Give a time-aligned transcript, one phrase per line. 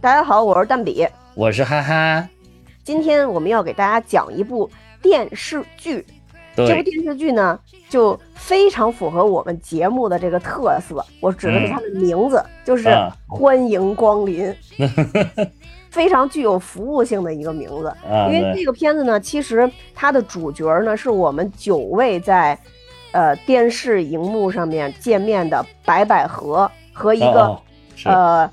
[0.00, 1.06] 大家好，我是蛋比。
[1.34, 2.26] 我是哈哈，
[2.82, 4.70] 今天我们要给大家讲一部
[5.02, 6.02] 电视剧。
[6.56, 7.60] 这部，电视剧呢，
[7.90, 11.04] 就非常符合我们节目的这个特色。
[11.20, 14.56] 我指的是它的名字，就是啊欢迎光临，
[15.92, 17.88] 非常具有服务性的一个名字。
[18.10, 22.58] 啊，因为这个片子呢，其实它的主角呢是我们九位在
[23.12, 27.60] 呃电视荧幕上面见面的白百合和一个、
[28.06, 28.50] 呃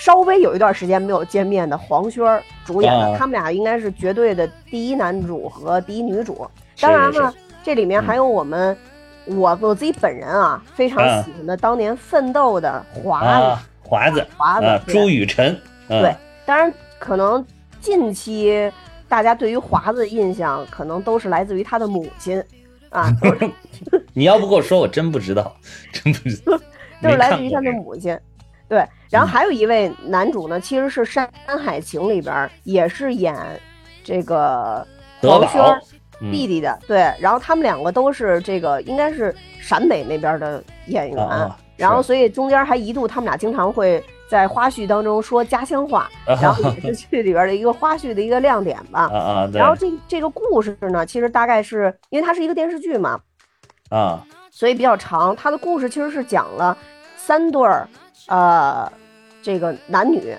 [0.00, 2.24] 稍微有一段时间没有见面的黄轩
[2.64, 6.50] 主演的，啊他们俩应该是绝对的第一男主和第一女主。
[6.74, 8.76] 是当然了这里面还有我们。
[9.26, 15.56] 我我自己本人啊，非常啊喜欢的当年奋斗的华子，啊，华子啊，华子朱雨辰，
[15.88, 17.44] 嗯对，当然可能
[17.80, 18.72] 近期
[19.08, 22.42] 大家对于华子的印象，可能都是来自于他的母亲
[22.88, 23.14] 啊，
[24.14, 25.54] 你要不跟我说，我真不知道，
[25.92, 26.58] 真不知道，
[27.02, 28.18] 都是来自于他的母亲。
[28.70, 31.28] 对，然后还有一位男主呢，其实是《山
[31.62, 33.36] 海情》里边也是演
[34.04, 34.86] 这个
[35.20, 35.60] 黄轩
[36.30, 46.08] 弟弟的，对，然后他们两个都是这个应该是陕北那边的演员，然后所以中间还一度他们俩经常会在花絮当中说家乡话，
[46.40, 49.10] 然后也是剧里边的一个花絮的一个亮点吧。
[49.12, 53.18] 啊啊，然后这这个故事呢，其实大概是因为它是一个电视剧嘛，
[53.88, 55.34] 啊所以比较长。
[55.34, 56.76] 它的故事其实是讲了
[57.16, 57.88] 三对儿，
[58.30, 58.90] 呃，
[59.42, 60.34] 这个男女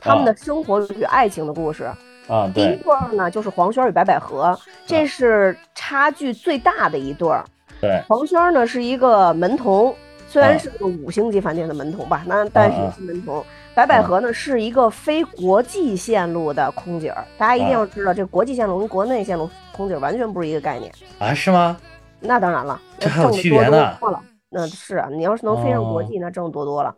[0.00, 1.84] 他们的生活与爱情的故事。
[2.28, 7.44] 啊，第一对对儿呢，就是黄轩与白百合，这是差距最大的一对儿。
[7.80, 9.94] 对黄轩呢是一个门童，
[10.26, 13.44] 虽然啊是个五星级饭店的门童吧，那但是是门童。
[13.74, 20.90] 白百合呢是一个非国际线路的空姐儿，大家一定要知道，这国际线路跟国内线路空姐儿完全不是一个概念。
[21.18, 21.76] 啊，是吗？
[22.18, 24.20] 那当然了，那这还有挣得多区别呢多了。
[24.48, 26.94] 那是啊，你要是能飞上国哦际，那挣得多多了。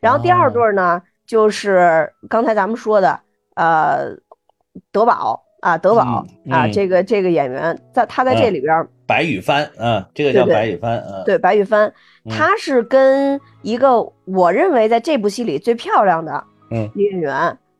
[0.00, 3.20] 然后第二对儿呢，就是刚才咱们说的，
[3.54, 4.16] 呃，
[4.92, 11.92] 德宝啊，德宝啊，这个这个演员在他在这嗯里边儿，白羽帆，嗯，这个叫白羽帆，嗯，对白羽帆，
[12.24, 12.30] 嗯。
[12.30, 16.88] 她是跟一个我认为在这部戏里最漂亮的嗯。
[16.94, 17.34] 女演员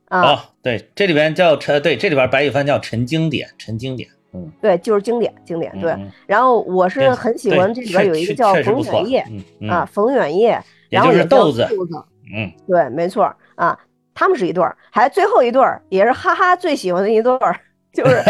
[0.08, 5.92] 啊，哦，对，这里边叫陈，对，这里边白羽帆叫陈经典，陈经典，嗯，对，就是经典经典对。
[5.92, 12.04] 嗯然后我是很喜欢这里边有一个叫冯远业嗯嗯啊，冯远业，然后也叫是豆子豆子，
[12.34, 13.78] 嗯，对，没错啊，
[14.14, 17.56] 他们是一对儿，还最后一对儿也是哈哈最喜欢的一对儿，
[17.92, 18.22] 就是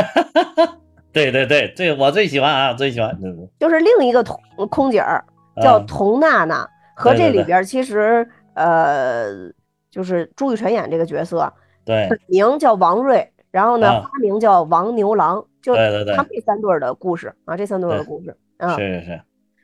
[1.13, 4.39] 对对对对，我最喜欢啊，最喜欢，对对就是另一个童
[4.71, 5.25] 空姐儿
[5.63, 9.49] 叫啊童娜娜，和这里边儿其实呃
[9.91, 11.53] 就是朱雨辰演这个角色，
[11.85, 19.21] 对本名叫王瑞，然后呢啊花名叫王牛郎，就对对对他们这三对儿的故事啊，这三对儿的故事啊，是是是，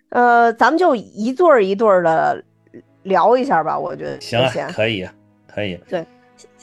[0.09, 2.43] 呃，咱们就一对儿一对儿的
[3.05, 5.15] 聊一下吧，我觉得行啊，可以啊，
[5.47, 5.79] 可以。
[5.89, 6.05] 对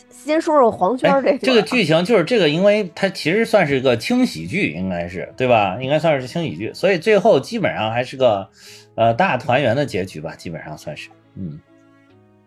[0.09, 5.77] 先说说黄轩儿哎这，这个剧情就是这个，因为它其实算是一个轻喜剧，应该是对吧？
[5.81, 8.47] 应该算是轻喜剧，所以最后基本上还是个
[8.93, 11.09] 呃大团圆的结局吧，基本上算是。
[11.35, 11.59] 嗯，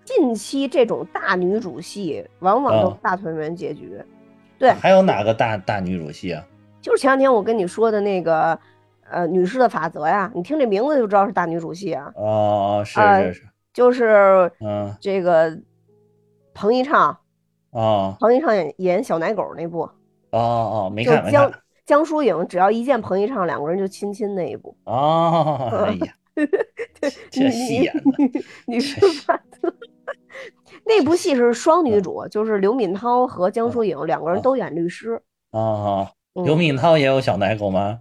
[0.04, 3.98] 近期这种大女主戏往往都大团圆结局。
[4.56, 6.44] 对，还有哪个大大女主戏啊？
[6.80, 8.56] 就是前两天我跟你说的那个，
[9.10, 13.42] 呃，女士的法则呀，你听这名字就知道是大女主戏啊，哦，是啊是是，
[13.74, 15.58] 就是嗯，这个
[16.54, 17.18] 彭昱畅，
[17.72, 19.82] 啊彭昱畅演演小奶狗那部，
[20.30, 20.38] 哦
[20.86, 21.52] 哦，没看没看。
[21.84, 24.74] 江疏影只要一见彭昱畅，两个人就亲亲那一部。
[24.84, 26.14] 哦，哎呀，
[27.30, 29.74] 这戏演的，女士法则。
[30.86, 35.20] 那部戏是双女主，就是刘敏涛和江疏影两个人都演律师。
[35.50, 38.00] 哦，嗯刘敏涛也有小奶狗吗？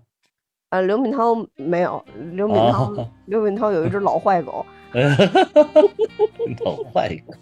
[0.69, 4.65] 呃，刘敏涛没有，刘敏涛、哦刘敏涛有一只老坏狗，
[6.63, 7.37] 老坏一个。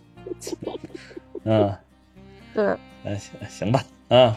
[1.43, 1.73] 嗯，
[2.53, 4.33] 对，那行行吧，嗯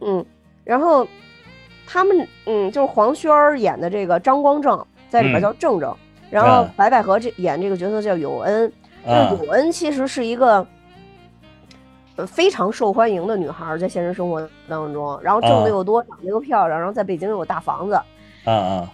[0.00, 0.26] 嗯，
[0.64, 1.06] 然后
[1.86, 5.96] 他们嗯，就是黄轩儿演的这个张光正，在里边嗯叫正正，
[6.30, 8.72] 然后啊白百合这演这个角色叫永恩，
[9.04, 10.66] 就是啊有恩其实是一个。
[12.16, 17.94] 呃，非常受欢迎的女孩，在现实生活当中，然后挣啊的又多，长得又漂亮，然后在北京又有大房子，
[18.44, 18.92] 啊啊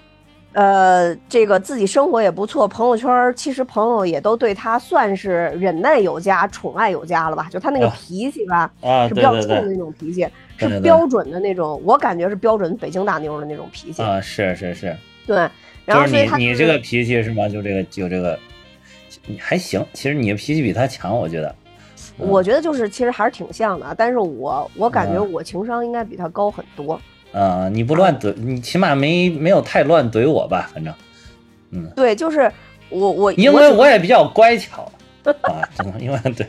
[0.56, 7.46] 呃，这个自己生活也不错，朋友圈其实朋友也都对他算是忍耐有加、宠爱有加了吧？
[7.50, 9.06] 就他那个啊脾气吧，啊！
[9.06, 10.22] 是比较冲的，那种脾气，
[10.58, 14.02] 对对对是标准的那种，我感觉是标准北京大妞的那种脾气。
[14.02, 15.36] 啊，是是是，对，
[15.84, 17.46] 然后所以她是你你这个脾气是吗？
[17.50, 18.38] 就这个就这个，
[19.26, 21.54] 你还行，其实你的脾气比他强，我觉得。
[22.16, 26.98] 我觉得就是其实还是挺像的，但是我我感觉嗯我情商应该比他高很多。
[27.36, 30.70] 啊，你不乱怼，你起码没没有太乱怼我吧？
[30.72, 30.94] 反正，
[31.70, 32.50] 嗯对，就是
[32.88, 34.90] 我我因为我我也比较乖巧
[35.42, 35.60] 啊，
[36.00, 36.46] 因为对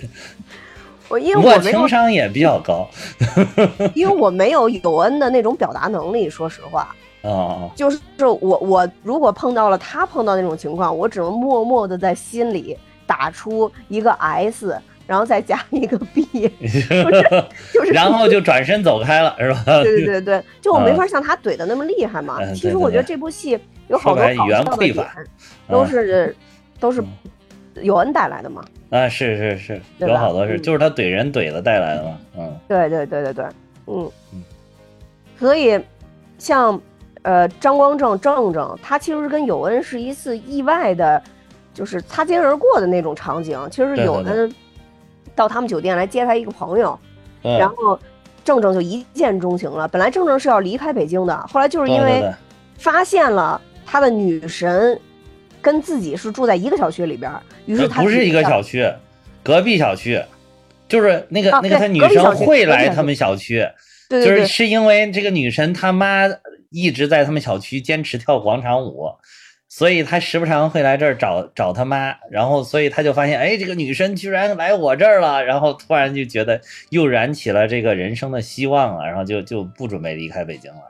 [1.10, 2.88] 我因为我我情商也比较高
[3.94, 7.70] 因为我没有有恩的那种表达能力，说实话，啊。
[7.76, 16.24] 就是我我如果碰到了他碰到那种情况，我只能默默的在心里打出一个 S，然后再加一个 B，
[17.74, 19.64] 就是然后就转身走开了，是吧？
[19.82, 22.38] 对对对对，就我没法像他怼的那么厉害嘛。
[22.42, 23.58] 嗯其实我觉得这部戏
[23.88, 25.08] 有好多说白了语言搞笑的点
[25.70, 26.36] 都嗯是
[26.80, 27.04] 都是
[27.82, 28.64] 有恩带来的嘛。
[28.90, 33.46] 啊，是是是，有好多是，嗯就是他怼人怼的带来的嘛，嗯对对对对对，
[33.86, 34.44] 嗯嗯，
[35.40, 35.80] 所以
[36.38, 36.80] 像
[37.22, 41.22] 呃张光正正正，他其实跟有恩是一次意外的，
[41.74, 43.60] 就是擦肩而过的那种场景。
[43.70, 44.54] 其实是对对有恩
[45.38, 47.00] 到他们酒店来接他一个朋友，
[47.42, 47.98] 然后
[48.44, 49.88] 正正就一见钟情了。
[49.88, 52.30] 本来正正是要离开北京的，后来就是因为
[52.78, 55.00] 发现了他的女神
[55.62, 58.86] 跟自己是住在一个小区里边儿，于是他呃不是一个小区，
[59.44, 60.20] 隔壁小区，
[60.90, 63.60] 就是那个、啊那个他女神会来他们小区，
[64.10, 66.24] 对对对，就是是因为这个女神他妈
[66.72, 69.08] 一直在他们小区坚持跳广场舞，
[69.70, 76.60] 所以他时不常会来这儿找找他妈，然后所以他就发现，哎，这个女生居然来我这儿了，然后突然就觉得
[76.90, 80.82] 又燃起了这个人生的希望了，然后就就不准备离开北京了，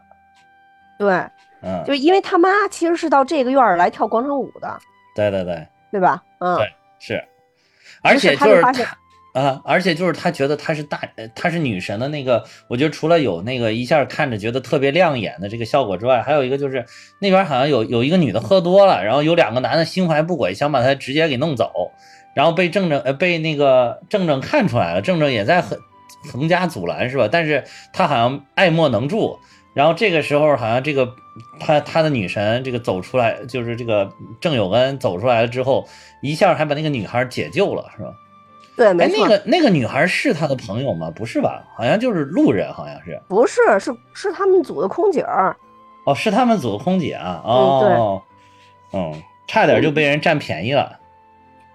[1.00, 1.24] 对，
[1.62, 4.80] 嗯，就因为他妈其实是到这个院儿来跳广场舞的，
[5.16, 5.68] 对对对。
[5.90, 6.22] 对吧？
[6.40, 7.24] 嗯，对是，
[8.04, 8.62] 而且他就是
[9.38, 16.84] 啊，而且就是他觉得他是大，呃他是女神的那个，我觉得除了有那个一下看着觉得特别亮眼的这个效果之外，还有一个就是
[17.20, 21.92] 那边好像有有一个女的喝多了，然后有两个男的心怀不轨，想把她直接给弄走，
[22.34, 25.78] 然后被正正呃被那个正正看出来了，正正也在横
[26.32, 27.30] 横加阻拦是吧？
[27.32, 27.64] 但是
[27.94, 29.38] 他好像爱莫能助，
[29.76, 31.08] 然后这个时候好像这个
[31.60, 34.10] 他他的女神这个走出来，就是这个
[34.42, 35.88] 郑有恩走出来了之后，
[36.24, 38.10] 一下还把那个女孩解救了，是吧？
[38.78, 41.12] 对，哎，没错，那个那个女孩是他的朋友吗？
[41.14, 41.64] 不是吧？
[41.76, 43.20] 好像就是路人，好像是。
[43.28, 45.58] 不是，是是他们组的空姐儿，
[46.06, 47.42] 哦，是他们组的空姐啊。
[47.44, 48.22] 哦，
[48.94, 51.00] 嗯，差点就被人占便宜了。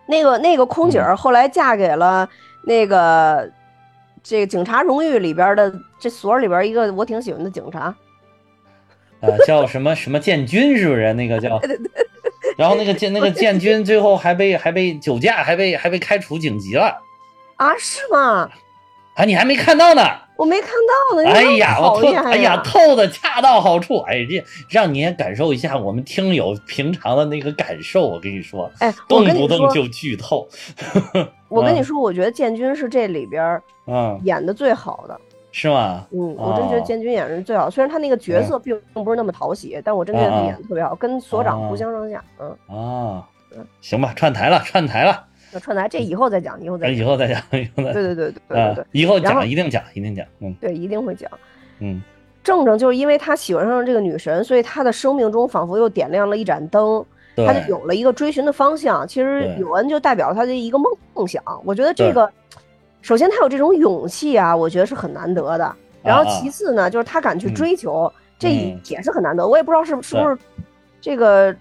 [0.07, 2.29] 那个那个空姐后来嫁给了
[2.65, 3.51] 那个
[4.23, 7.95] 这个警察荣誉里边的这所里边一个我挺喜欢的警察，
[9.21, 11.13] 啊，叫什么什么建军是不是？
[11.15, 11.61] 那个叫。
[12.59, 16.97] 然后那个建那个建军最后还被还被酒驾，还被还被开除警籍了
[17.57, 18.49] 啊，是吗？
[19.15, 19.25] 啊！
[19.25, 20.03] 你还没看到呢。
[20.37, 28.09] 我没看到呢，你哎呀，我透，好厉害哎呀，透的恰到好处，哎，这让你也感受一下我们听友平常的那个感受。
[28.09, 30.49] 我跟你说，哎，我动不动就剧透。
[31.15, 35.21] 嗯我跟你 说，我觉得建军是这里边儿嗯，演的最好的。
[35.53, 36.05] 是吗？
[36.11, 42.25] 嗯，我真觉得哦建军演的是最好，虽然他那个角色并并不是那么讨喜，但我真觉得他啊演的特别好，跟所长啊不相上下。
[42.41, 46.99] 嗯，啊嗯，行吧，串台了，串台了，那串台这以后再讲，以后再哎，讲。
[46.99, 51.31] 以后再讲，以后再对对对对对啊对对，以后讲一定讲，一定讲，嗯对，一定会讲。
[51.81, 52.03] 嗯
[52.43, 57.05] 正正就是因为他喜欢上了这个女神，所以他的生命中仿佛又点亮了一盏灯，
[57.37, 59.07] 他就有了一个追寻的方向。
[59.07, 61.41] 其实对有恩就代表他的一个梦梦想。
[61.65, 62.29] 我觉得这个，
[63.03, 65.77] 首先他有这种勇气啊，我觉得是很难得的。
[66.03, 69.47] 然后其次呢，就是他敢去嗯追求，这嗯也是很难得。
[69.47, 70.39] 我也不知道是是不是
[71.01, 71.55] 这个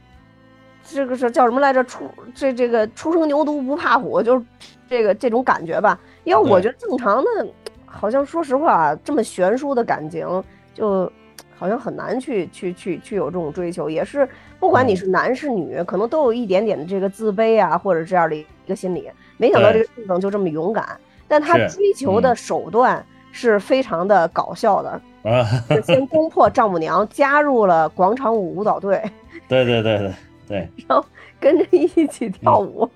[0.83, 1.83] 这个是叫什么来着？
[1.83, 4.45] 初这这个初生牛犊不怕虎，就是
[4.87, 5.99] 这个这种感觉吧。
[6.23, 7.47] 因为我觉得正常的，
[7.85, 10.43] 好像说实话，这么悬殊的感情，
[10.73, 11.11] 就
[11.55, 13.89] 好像很难去去去去有这种追求。
[13.89, 14.27] 也是
[14.59, 19.09] 不管你嗯是男是女，可能都有一点点的这个自卑啊，或者这样的一个心理。
[19.37, 20.99] 没想到这个事情就这么勇敢，
[21.31, 25.01] 但他追求的嗯手段是非常的搞笑的。
[25.23, 29.01] 啊， 是先攻破丈母娘，加入了广场舞舞蹈队，
[29.47, 30.11] 对对对对
[30.49, 30.57] 对，
[30.89, 31.05] 然后
[31.39, 32.91] 跟着一起跳嗯舞。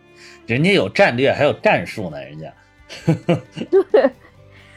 [0.46, 2.52] 人家有战略，还有战术呢，人家。
[3.92, 4.10] 对，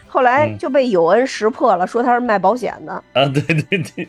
[0.06, 4.08] 后来嗯就被有恩识破了，说他是卖保险的，啊，对对对对，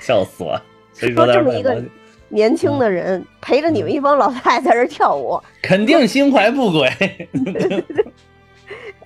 [0.00, 0.60] 笑死我！
[0.94, 1.82] 谁说这么一个
[2.28, 6.90] 年轻的人陪着你们一帮老太太在这跳舞，肯定心怀不轨。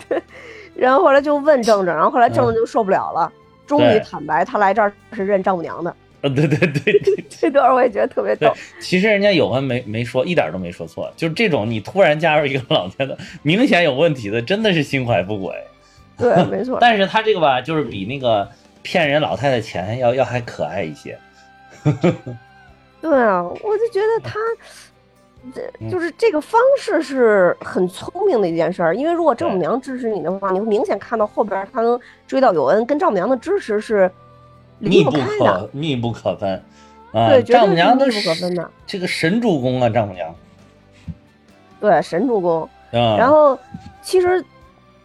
[0.09, 0.23] 对
[0.75, 3.31] 然后后来就问正正，然后后来正正就受不了了，
[3.67, 5.91] 终于坦白他来这儿是认丈母娘的。
[6.21, 15.55] 啊，对对对对 这段我也觉得特别逗。，其实人家有恩没没说，一点都没说错，就是这种你突然加入一个老太太， 明显有问题的，真的是心怀不轨。
[16.17, 16.79] 对，没错。
[16.81, 18.49] 但是他这个吧，就是比那个
[18.83, 21.17] 骗人老太太钱要要还可爱一些。
[23.01, 24.39] 对啊，我就觉得他，
[25.55, 28.97] 这嗯就是这个方式是很聪明的一件事儿。
[28.97, 34.11] 因为如果丈母娘支持你的话，你会明显看到后边他能追到有恩，跟丈母娘的支持是
[34.79, 35.11] 密不。
[35.13, 36.63] 可密不可分
[37.13, 37.29] 啊！
[37.29, 40.35] 对丈母娘都是密不可分的这个神助攻啊，丈母娘。
[41.81, 42.63] 对，神助攻。
[42.93, 43.59] 啊，然后
[44.03, 44.45] 其实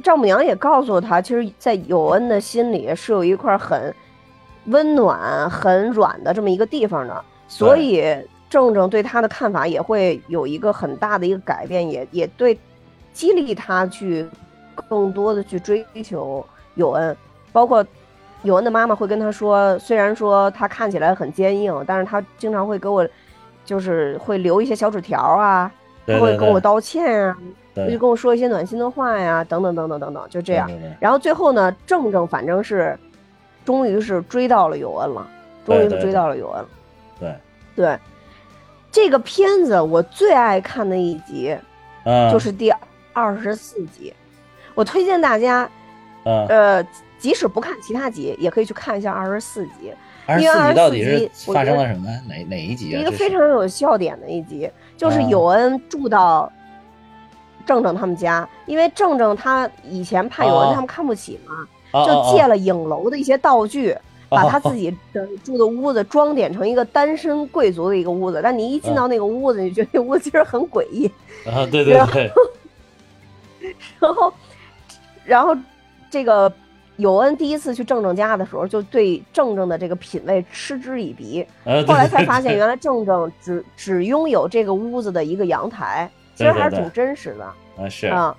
[0.02, 3.94] 丈母娘也告诉他，其实，在有恩的心里是有一块很
[4.66, 7.24] 温暖、很软的这么一个地方的，
[7.58, 8.04] 所以
[8.50, 12.58] 正正对他的看法也会有一个很大的一个改变，也也对
[13.14, 14.28] 激励他去
[14.90, 16.46] 更多的去追求
[16.76, 17.16] 有恩，
[17.52, 17.86] 包括。
[18.46, 23.08] 有恩的妈妈会跟他说，虽然说他看起来很坚硬，但是他经常会给我，
[23.64, 25.72] 就是会留一些小纸条啊，
[26.06, 27.38] 他会跟我道歉啊，
[27.74, 30.68] 对就跟我说一些暖心的话呀，等等等等等等，就这样。
[30.68, 33.00] 对对对然后最后呢，正正反正是，
[33.64, 35.26] 终于是追到了有恩了，
[35.66, 36.68] 终于是追到了有恩了。
[37.76, 37.98] 对，
[38.92, 41.56] 这个片子我最爱看的一集
[42.04, 42.74] 嗯，就是第
[43.14, 44.14] 二十四集，
[44.76, 45.70] 我推荐大家，
[46.26, 46.88] 嗯，呃，
[47.18, 49.94] 即使不看其他集，也可以去看一下二十四集，
[50.26, 52.10] 二十因为四集到底是集我发生了什么？
[52.28, 53.02] 哪哪一集啊？
[53.02, 55.22] 一个非常有笑点的一集，就是啊。
[55.30, 56.52] 有恩住到
[57.66, 60.72] 正正他们家，因为正正他以前怕有恩哦。
[60.74, 63.98] 他们看不起嘛，哦就借了了影楼的一些道具，
[64.36, 71.08] 把他哦自己的住的屋子装点成一个单身贵族的一个屋子，但你一进到那个屋子，你觉得那屋子其实很诡异，
[71.46, 72.32] 啊，对对然后对，
[74.00, 74.34] 然后，
[75.26, 75.56] 然后
[76.10, 76.52] 这个
[76.98, 81.42] 有恩第一次去正正家的时候，就对正正的这个品味嗤之以鼻。
[81.64, 88.36] 啊后来才发现，原来正正只只拥有这个屋子的一个阳台，其实还是挺真实的啊是，啊。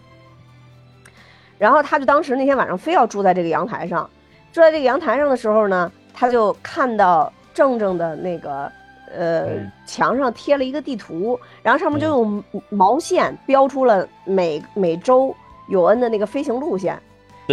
[1.57, 4.09] 然后他就当时那天晚上非要住在这个阳台上，
[4.54, 8.70] 住在这个阳台上的时候呢，他就看到正正的那个
[9.12, 15.34] 呃嗯墙上贴了一个地图，然后上面就嗯用毛线标出了每每周
[15.68, 16.96] 有恩的那个飞行路线。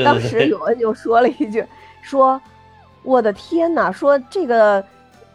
[0.06, 1.66] 当时有恩就说了一句，
[2.04, 2.40] 说
[3.02, 4.82] ：“我的天哪，说这个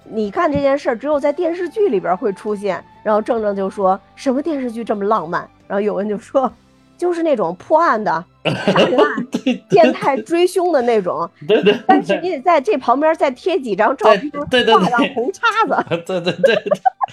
[0.04, 5.46] 你干这件事儿只有在电视剧里边会出现。”然后正正就说什么电视剧这么浪漫？
[5.66, 6.50] 然后有恩就说，
[6.96, 9.26] 就是那种破案的、 杀人案、
[9.68, 11.28] 变态追凶的那种。
[11.46, 15.84] 对对，但是你得在这旁边再贴几张照片，对对对画上红叉子。
[16.06, 16.64] 对对对对，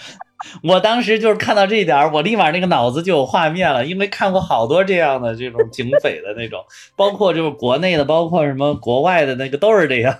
[0.63, 6.59] 我当时就是看到这一点，我立马那个脑子就有画面了，因为看过好多这样的这种警匪的那种，
[6.95, 10.17] 包括就是国内的，包括什么国外的那个都是这样。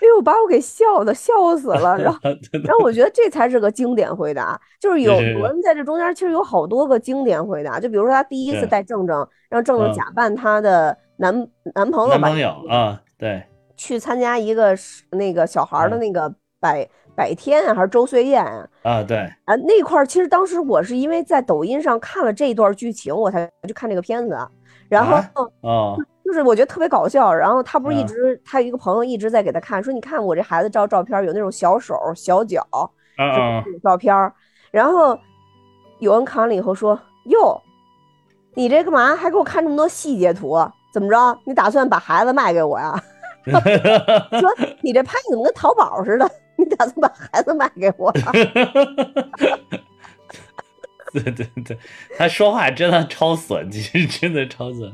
[0.00, 1.96] 哎呦，把我给笑的笑死了。
[1.98, 2.18] 然后，
[2.64, 9.94] 然后我觉得这才是个经典回答，就是有是是是有人在这中间其实有好多个经典回答，就比如说他第一次带正正，让正正嗯。
[9.94, 13.42] 假扮他的男男朋友吧，男朋友啊，对，
[13.76, 16.00] 去参加一个是那个小孩的嗯。
[16.00, 18.68] 那个百百天啊，还是周岁宴啊？
[18.82, 24.50] 啊对，啊，那块儿其实当时我是因为在抖音上看了这一段剧情，我才去看这个片子的。
[24.88, 25.30] 然后啊？
[25.60, 25.96] 哦，
[26.30, 27.34] 就是我觉得特别搞笑。
[27.34, 32.64] 然后他不是一嗯直，他有一个朋友一直在给他看，说你看我这孩子照照片有那种小手小脚
[33.82, 34.14] 照片。
[34.70, 35.18] 然后
[35.98, 36.96] 有人看了以后说
[37.26, 37.60] ：“哟，
[38.54, 40.56] 你这干嘛还给我看这么多细节图？
[40.92, 41.38] 怎么着？
[41.44, 42.94] 你打算把孩子卖给我呀？”
[43.44, 46.30] 说 你这拍的怎么跟淘宝似的？
[46.56, 48.12] 你打算把孩子卖给我？
[51.12, 51.76] 对对对，
[52.16, 54.92] 他说话真的超损，其实真的超损。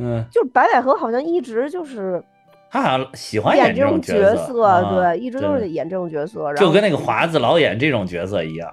[0.00, 2.22] 嗯，就是白百合好像一直就是
[2.70, 8.72] 他好像喜欢演这种角色，啊对，一直都是演这种角色，就跟那个华子老演这种角色一样。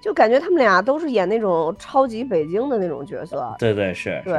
[0.00, 4.34] 就感觉他们俩都是演那种超级北京的那种角色，对对是，对，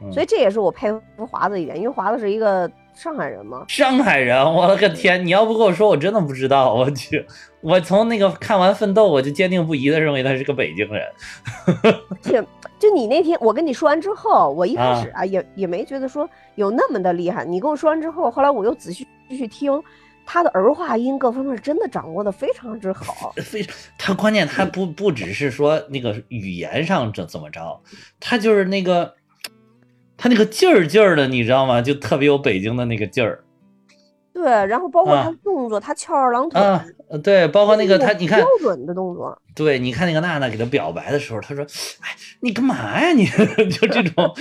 [0.00, 5.24] 嗯所以这也是我佩服华子一点，因为华子是一个上海人吗，上海人，我的个天！
[5.24, 6.74] 你要不跟我说，我真的不知道。
[6.74, 7.24] 我去，
[7.62, 11.06] 我从那个看完《奋斗》，我就坚定不移的认为他是个北京人。
[12.22, 12.44] 且
[12.78, 19.82] 就你那天我跟你说完之后，我一开始啊也也没觉得说有那么的厉害，你跟我说完之后，后来我又仔细继续听。
[20.32, 23.66] 他的儿化音各方面真的掌握的非常之好， 非
[23.98, 27.80] 他关键他不不只是说那个语言上怎怎么着，
[28.20, 29.12] 他就是那个
[30.20, 31.80] 他那个劲儿劲儿的，你知道吗？
[31.80, 33.42] 就特别有北京的那个劲儿
[34.34, 36.84] 对，然后包括啊他动作，他翘二郎腿，啊。
[37.08, 41.64] 呃对，包括那个他，你看标，准的动作，对，你看那个娜娜给他表白的时候，他说
[42.00, 42.08] ：“哎，
[42.40, 43.12] 你干嘛呀？
[43.12, 43.26] 你
[43.72, 44.32] 就这种，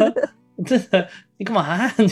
[0.64, 1.92] 真的，你干嘛呀？
[1.98, 2.06] 你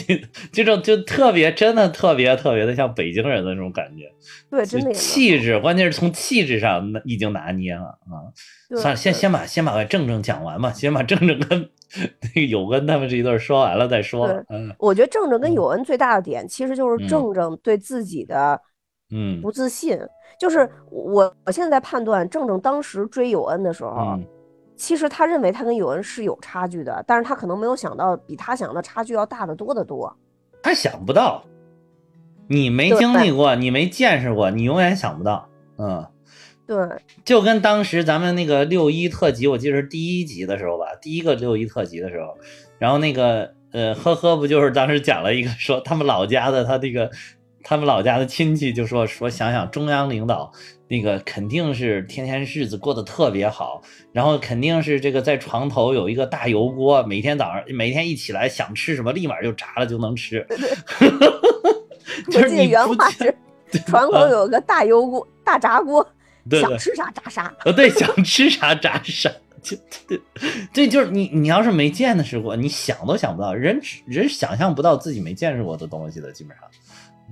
[0.51, 4.11] 这种就特别，真的特别特别的像北京人的那种感觉，
[4.51, 8.27] 对，真的气质，关键是从气质上已经拿捏了啊。
[8.75, 11.69] 算了，先先把先把正正讲完吧，先把正正跟
[12.21, 14.27] 那个有恩他们这一对说完了再说
[14.77, 18.59] 我觉得正正跟嗯有恩最大的点，其实就是嗯正正对自己的
[19.11, 19.99] 嗯不自信。
[20.39, 24.25] 就是我我现在判断，正正当时追有恩的时候，嗯
[24.75, 30.11] 其实他认为他跟有恩是有差距的，但是他可能没有想到比他想的差距要大得多得多。
[30.63, 31.43] 他想不到，
[32.47, 35.47] 你没经历过，你没见识过，你永远想不到。
[35.77, 36.03] 嗯，
[36.65, 36.77] 对，
[37.25, 42.37] 就跟当时咱们那个六一特辑，我记得是第一集的时候吧，第一个六一特辑的时候，
[42.79, 47.11] 然后那个呃呵呵不就是当时讲了一个说他们老家的他这个
[47.63, 50.51] 他们老家的亲戚就说说想想中央领导
[50.87, 60.45] 那个肯定是天天日子过得特别好，然后肯定是这个在床头有一个大油锅，每天早上每天一起来想吃什么立马就炸了就能吃，
[62.29, 63.35] 就我记得是你原话是
[63.87, 66.13] 床头有个大油锅、大炸锅，对对
[66.51, 67.53] 想吃啥炸啥。
[67.65, 69.29] 呃，对，想吃啥炸啥，
[69.61, 70.21] 就对，
[70.73, 76.67] 对，就是你，你要是没见识过，你想都想不到，人人想象不到自己没见识过的东西的，基本上。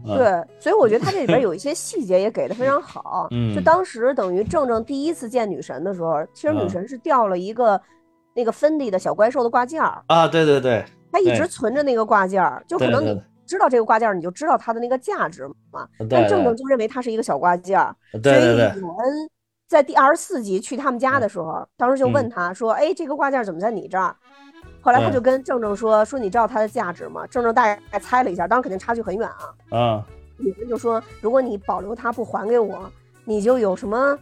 [0.04, 0.26] 嗯、，对，
[0.60, 3.28] 所以我觉得他这里边 有一些细节也给的非常好。
[3.32, 7.80] 嗯就当时等于正正第一次见女神的时候，其实女嗯神是掉了一个
[8.34, 15.86] 那个芬迪的小怪兽的挂件儿，啊，对对对，她一直存着那个挂件儿，就可能你知道这个挂件儿，你就知道它的那个价值嘛。
[16.10, 19.30] 但正正就认为它是一个小挂件儿，对对对所以有恩
[19.68, 24.16] 在第二十四集去他们家的时候，当时就问他说：“哎，这个挂件怎么在你这儿？”
[24.80, 29.78] 后来他嗯就跟正正说：“说你知道它的价值吗？”正正大概猜了一下，当然肯定差距很远啊。
[29.78, 32.90] 啊，女人就说：“如果你保留它不还给我，
[33.26, 34.18] 你就有什么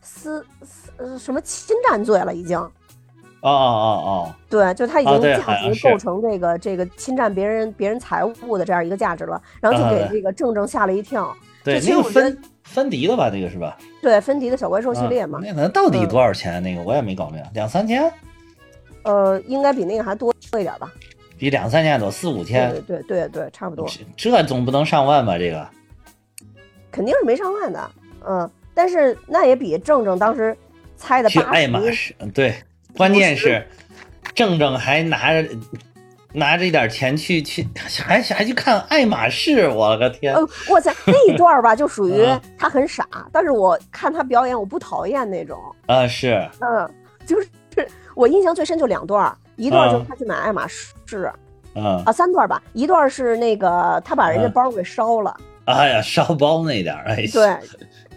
[0.00, 2.58] 私私呃什么侵占罪了，已经。”
[3.42, 11.26] 哦哦哦哦对，就他已经价值构成这个这个侵占别人别人财物的这样一个价值了，然后就给这个正正吓了一跳。
[11.26, 11.34] 哦，
[11.64, 13.76] 对，其实那个我觉得芬芬迪的吧，那个是吧？
[14.00, 16.62] 对，芬迪的小怪兽系列嘛，啊那个到底嗯多少钱？
[16.62, 18.10] 那个我也没搞明白，两三千，
[19.02, 20.90] 呃，应该比那个还多一点吧？
[21.36, 25.36] 比两三千多，四五千对，对对对，差不多，这这总不能上万吧？
[25.36, 25.66] 这个
[26.92, 27.90] 肯定是没上万的。
[28.24, 30.56] 嗯，但是那也比正正当时
[30.96, 32.54] 猜的八十，爱马仕，对，
[32.96, 33.66] 关键是
[34.34, 35.48] 正正还拿着
[36.32, 37.66] 拿着一点钱去去，
[38.02, 40.34] 还还去看爱马仕，我个天！
[40.34, 45.58] 嗯，哇塞，那一段儿吧，就属于啊他很傻，但是我看他表演，我不讨厌那种。
[45.86, 46.90] 啊，是，嗯，
[47.26, 47.48] 就是
[48.14, 51.30] 我印象最深就两段儿，一段就是啊他去买爱马仕。
[51.74, 55.34] 嗯，啊，三段吧，一段是那个他把人家啊包给烧了，
[55.66, 57.56] 哎呀，烧包那点儿，哎，对，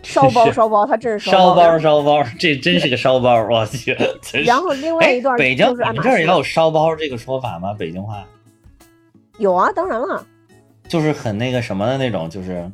[0.05, 3.93] 烧包烧包，他真是烧包包烧包，这真是个烧包，我去，
[4.45, 7.73] 然后另外哎一段，北京你们这儿也有烧包这个说法吗？
[7.73, 8.25] 北京话
[9.39, 10.25] 有啊，当然了，
[10.87, 12.71] 就是很那个什么的那种，就是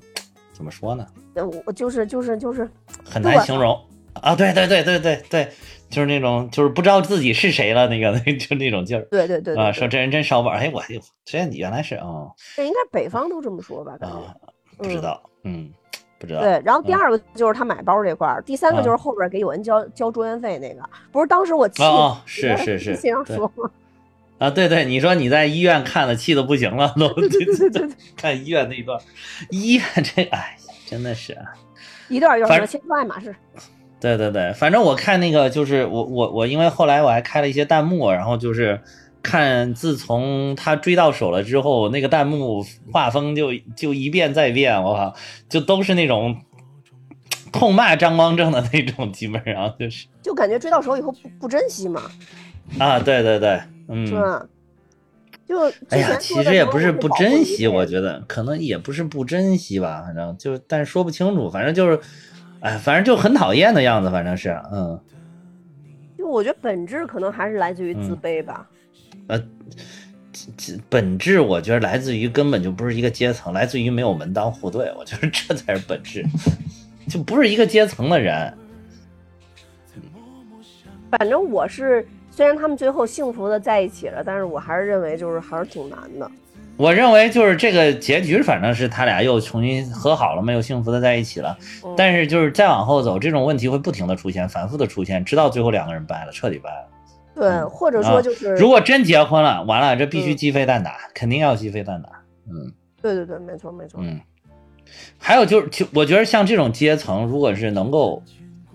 [0.53, 1.07] 怎么说呢？
[1.33, 2.69] 呃我就是就是就是
[3.05, 3.79] 很难形容
[4.21, 4.35] 啊！
[4.35, 5.47] 对对对对对对，
[5.89, 10.83] 就是那种就是不知道自己是谁了，那个 就那种劲儿对对对啊，说这人真烧包，哎，我
[11.23, 13.95] 这你原来是啊这应该北方都这么说吧。
[14.01, 14.35] 啊，
[14.77, 15.71] 不知道，嗯，
[16.21, 16.99] 不知道，对，然后第嗯。
[16.99, 23.35] 二个就是他买包这块儿，第三个啊就是后边给有人交交住院费那个，不是当时我气哦哦是是是信上对。
[23.35, 23.69] 说吗？
[24.37, 28.99] 啊，对对，你说你在医院看的，气的不行了，都对对对 看医院那一段，
[29.49, 30.55] 医院这哎，
[30.85, 31.45] 真的是啊。
[32.07, 33.33] 一段又反正是先说爱马仕，
[33.99, 38.79] 对对对，反正我看那个就是我我我，因为后来我还开了一些弹幕，然后就是
[39.23, 45.15] 看自从他追到手了之后，那个弹幕画风就就一变再变，我靠，
[45.49, 46.35] 就都是那种
[47.51, 52.01] 痛骂张光正的那种，基本上就是就感觉追到手以后不不珍惜嘛，
[52.79, 54.11] 啊，对对对，是嗯。
[54.11, 54.47] 吧？
[55.47, 61.99] 就之哎呀，其实也不是不珍惜，我觉得可能也不是不珍惜吧，反正就但是说不清楚，反正就是，
[62.61, 64.97] 哎，反正就很讨厌的样子，反正是，嗯。
[66.17, 68.65] 就我觉得本质可能还是来自于自嗯卑吧。
[70.57, 76.25] 这本质我觉得来自于根本就不是一个阶层，来自于没有门当户对，我觉得这才是本质，
[77.09, 78.53] 就不是一个阶层的人。
[81.11, 86.31] 反正我是，虽然他们最后幸福的在一起了，但是我还是认为就是还是挺难的。
[86.77, 91.55] 我认为就是这个结局，反正是他俩又重新和好了，没有幸福的在一起了。
[91.83, 96.87] 嗯但是就是再往后走，这种问题会不停的出现，反复的出现，直到最后两个人掰了，彻底掰了。
[97.41, 102.21] 对，或者说就是，嗯如果真结婚了，完了这必须嗯鸡飞蛋打，肯定要鸡飞蛋打。
[102.47, 103.99] 嗯对对对，没错没错。
[104.03, 104.21] 嗯，
[105.17, 108.21] 还有就是，就我觉得像这种阶层，如果是能够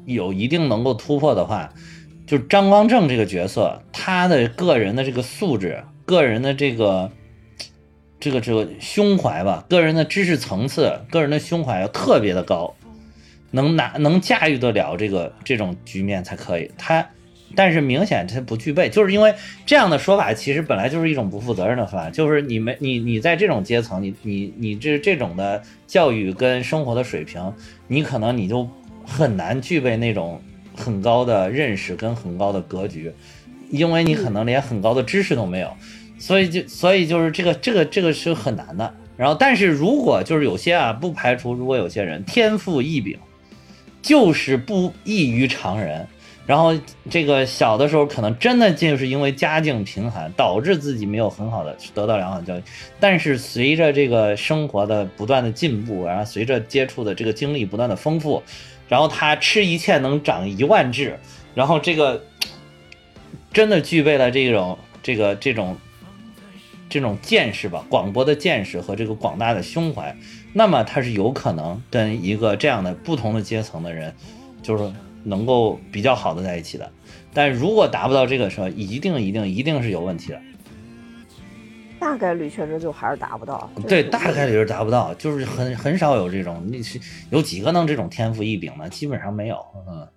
[0.04, 1.72] 有一定能够突破的话，
[2.26, 7.08] 就是张光正这个角色，他的个人的这个素质，个人的这个
[8.18, 12.74] 这个这个胸怀吧，个人的知识层次，个人的胸怀要特别的高，
[13.52, 16.68] 能拿能驾驭得了这个这种局面才可以。
[16.76, 17.08] 他。
[17.56, 27.52] 但是明显他不具备，就是因为这样的说法其实本来就是一种不负责任的说法，就是你没你你在这种阶层，你你你这这种的教育跟生活的水平，
[27.88, 28.68] 你可能你就
[29.04, 30.40] 很难具备那种
[30.76, 33.10] 很高的认识跟很高的格局，
[33.70, 35.72] 因为你可能连很高的知识都没有，
[36.18, 43.18] 所以就所以就是这个这个这个是很难的，然后，但是如果就是有些啊，不排除如果有些人天赋异禀，
[44.02, 46.06] 就是不异于常人。
[46.46, 46.72] 然后
[47.10, 52.62] 这个小的时候可能真的就是因为家境贫寒，导致自己没有很好的得到良好教育。
[53.00, 58.40] 但是随着这个生活的不断的进步，然后随着接触的这个经历不断的丰富，
[58.88, 61.18] 然后他吃一堑能长一万智，
[61.52, 62.22] 然后这个
[63.52, 65.76] 真的具备了这种这个这种
[66.88, 70.16] 这种见识吧，广博的见识和这个广大的胸怀，
[70.52, 74.14] 那么他是有可能跟一个这样的不同的阶层的人，
[74.62, 74.88] 就是。
[75.26, 76.88] 能够比较好的在一起的，
[77.34, 80.40] 但如果达不到这个时候，一定一定一定是有问题的。
[81.98, 83.68] 大概率确实就还是达不到。
[83.88, 88.88] 对，大概率是达不到，就是很很少有这种，你是有几个能这种天赋异禀的？
[88.88, 89.56] 基本上没有。
[89.88, 90.08] 嗯，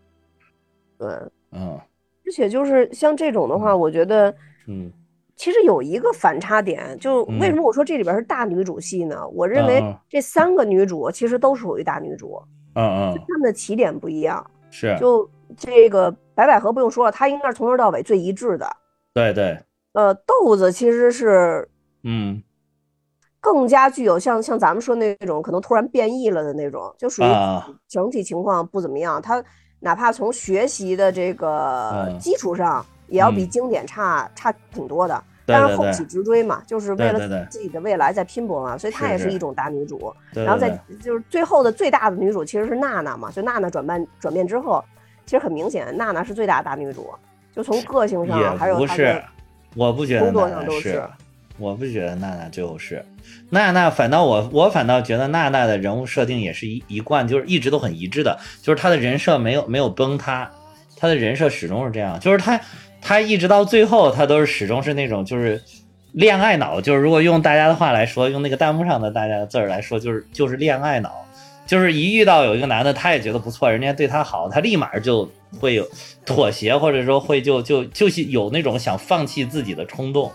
[0.98, 1.08] 对，
[1.52, 1.80] 嗯。
[2.26, 4.32] 而且就是像这种的话，我觉得，
[4.68, 4.92] 嗯，
[5.36, 9.28] 其实有一个反差点，就为什么我说这里边是大女主戏呢？
[9.30, 12.40] 我认为这三个女主其实都属于大女主。
[12.76, 13.18] 嗯嗯。
[13.28, 14.46] 她们的起点不一样。
[14.72, 18.70] 是，就这个白百合不用说了，她应该是从头到尾最一致的。
[19.14, 19.60] 对对，
[19.94, 21.68] 呃，豆子其实是，
[22.04, 22.42] 嗯，
[23.40, 27.28] 更加具有像像咱们说那种可能突然变异了的那种，就属于
[27.88, 29.22] 整体情况不怎么样。
[29.22, 29.44] 他
[29.80, 35.24] 哪怕从学习的这个基础上，也要比经典差差挺多的。
[35.50, 40.14] 但是后起直追嘛，就是为了自己的未来在拼搏嘛，所以她也是一种大女主。
[40.34, 40.70] 然后在
[41.02, 44.84] 就是最后的最大的女主其实是娜娜嘛，就娜娜转变转变之后，
[45.26, 47.10] 其实很明显，娜娜是最大的大女主，
[47.56, 49.22] 就从个性上还有她是
[49.76, 51.04] 我不觉得工作上都是，
[51.58, 53.04] 我不觉得娜娜最后是。
[53.50, 60.50] 娜娜，反倒我我反倒觉得娜娜的人物设定也是一一贯就是一直都很一致的，就是她的人设没有没有崩塌，
[60.98, 62.60] 她的人设始终是这样，就是她。
[63.02, 65.62] 他一直到最后，他都是始终是那种就是
[66.12, 71.12] 恋爱脑，就是如果用大家的话来说，用那个弹幕上的大家的字儿来说，就是就是恋爱脑，
[71.66, 75.88] 就是一遇到有一个男的，他也觉得不错，人家对他好，他立马就会有
[76.26, 80.32] 妥协，或者说会就就就是有那种想放弃自己的冲动。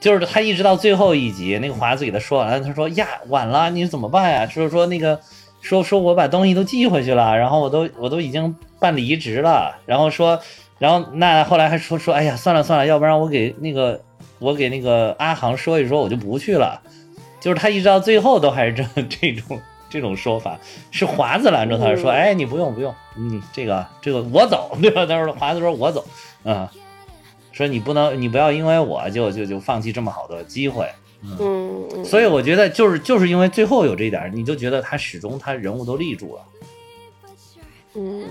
[0.00, 4.46] 就是他一直到最后一集，那个华子给他说完了，他说呀，晚了，你怎么办呀？
[4.46, 5.18] 就是说那个
[5.60, 10.40] 说说我把东西都寄回去了，然后我都我都已经办理离职了，然后说。
[10.78, 14.00] 然后那后来还说说，哎呀，算了算了，要不然我给那个
[14.38, 16.80] 我给那个阿航说一说，我就不去了。
[17.40, 20.58] 就是他一直到最后都还是这这种 这种说法，
[20.90, 25.06] 是华子拦住他说，哎，你不用不用，你这个这个我走，对吧？
[25.06, 26.04] 他说华子说我走，
[26.44, 26.68] 嗯，
[27.52, 30.88] 说你不能你不要因为我就就就放弃这么好的机会，
[31.22, 36.42] 嗯，所以我觉得就是就是因为最后有这一点，你就觉得他始终他人物都立住了，
[37.94, 38.24] 嗯。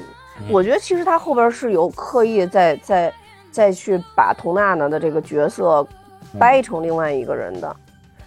[0.49, 3.13] 我觉得其实他后边是有刻意在在
[3.51, 5.85] 再去把佟娜娜的这个角色
[6.37, 7.75] 掰成另外一个人的，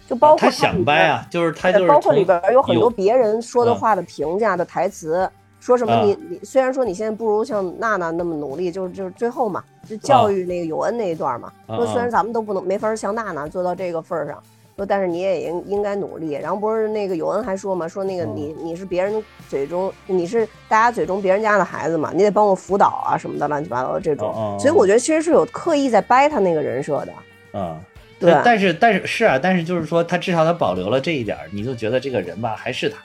[0.07, 14.41] 就包括他想掰啊，就是他就是包括里边有很多别人说的话的评价的台词，说什么你你虽然说你现在不如像娜娜那么努力，就是就是最后嘛，就教育那个有恩那一段嘛，说虽然咱们都不能没法像娜娜做到这个份儿上。
[14.75, 16.31] 说，但是你也应应该努力。
[16.31, 24.57] 然后不是那个有恩还说嘛，说那个你你是别人嘴中，你是大家嘴中别人家的孩子嘛，你得帮我辅导啊什么的，乱七八糟的这种。
[24.59, 27.13] 所以我觉得其实是有刻意在掰他那个人设的。
[27.53, 27.79] 嗯，
[28.19, 28.35] 对。
[28.43, 32.97] 但是但是是啊，但是就是说他至少他保留了这一点，你就觉得这个人吧还是他，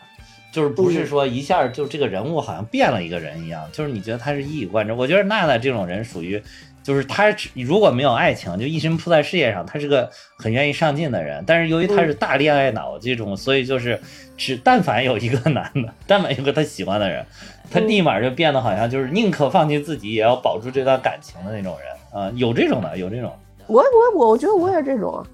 [0.53, 4.93] 就是不是说一下就这个人物好像变了一个人一样，就是你觉得他是一以贯之。
[4.93, 6.43] 我觉得娜娜这种人属于。
[6.87, 11.43] 就是他如果没有爱情，就一心扑在事业上，他是个很愿意上进的人。
[11.45, 14.01] 但是由于他是大恋爱脑这种，所以就是
[14.37, 17.27] 只但凡有一个男的，但凡有个他喜欢的人，
[17.73, 23.33] 他立马就变得好像就是宁可放弃自己也要保住这段感情的那种人啊，有这种的，有这种。
[23.67, 25.27] 我我我我觉得我也这种。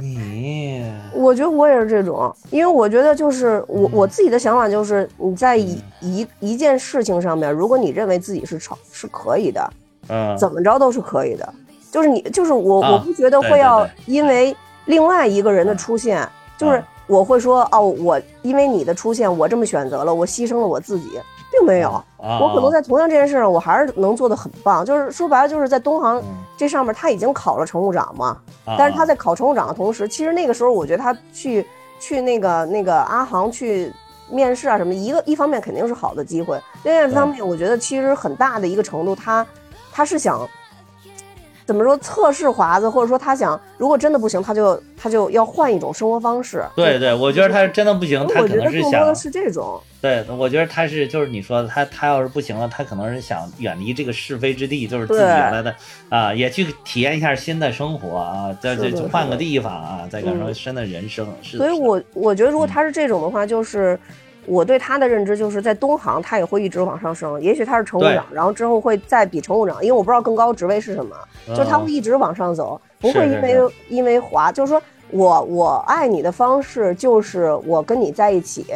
[0.00, 9.70] 你，我觉得我也是这种，因为我觉得就是我我自己的想法就是你在一一一件事情上面，如果你认为自己是成是可以的，
[10.08, 11.54] 嗯，怎么着都是可以的，
[11.90, 14.54] 就是你就是我我不觉得会要因为
[14.84, 16.28] 另外一个人的出现，
[16.58, 21.18] 就是我会说哦，我因为你的出现，我这么选择了，我牺牲了我自己。
[21.56, 24.84] 并没有，我可能在同样这件事上，我还是能做的很棒。
[24.84, 26.22] 就是说白了，就是在东航
[26.56, 28.36] 这上面，他已经考了乘务长嘛。
[28.78, 31.66] 但是他在考乘务长的同时，其实那个时候我觉得他去
[31.98, 33.92] 去那个那个阿航去
[34.30, 39.46] 面试啊什么，一个一方面肯定是好的机会，另外一方面我觉得其实很大的一个程度，他
[39.92, 40.46] 他是想
[41.64, 46.64] 怎么说测试华子，或者说他想，如果真的不行，他就他就要换一种生活方式。
[46.76, 55.74] 对对，我觉得他真的不行，他我觉得可能是想更多的是这种，对，我觉得他是就是你说的，他他要是不行了，他可能是想远离这个是非之地，就是自己对原来的
[56.08, 61.26] 啊，也去体验一下新的生活啊，再再去换个地方啊，再感受嗯新的人生。
[61.42, 63.98] 所以我我觉得如果嗯他是这种的话，就是
[64.46, 71.16] 我对他的认知就是在东航他也会一直往上升，也许他是乘务长，然后之后会再比乘务长，因为我不知道更高职位是什么，
[71.56, 78.66] 就他会一直往上走，不会因为因为滑，就是说我我爱你的方式就是我跟你在一起。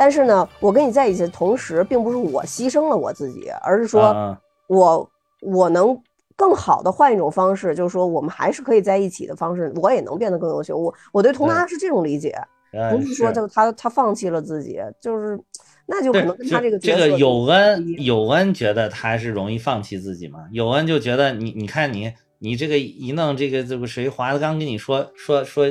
[0.00, 4.34] 但是呢，我跟你在一起的同时，并不是我牺牲了我自己，而是说
[4.66, 5.10] 我
[5.42, 5.94] 我能
[6.36, 10.74] 更好的换一种方式，就是说我们还是可以在一起的方式，我也能变得更优秀。
[10.74, 12.34] 我我对佟娜是这种理解，
[12.72, 15.38] 嗯不是说就他他放弃了自己，就是
[15.84, 20.46] 那就可，能跟他这个这个有恩有恩觉得他是容易放弃自己吗？
[20.50, 25.66] 有恩就觉得你你看你你这个一弄这个这不谁华子刚跟你说说说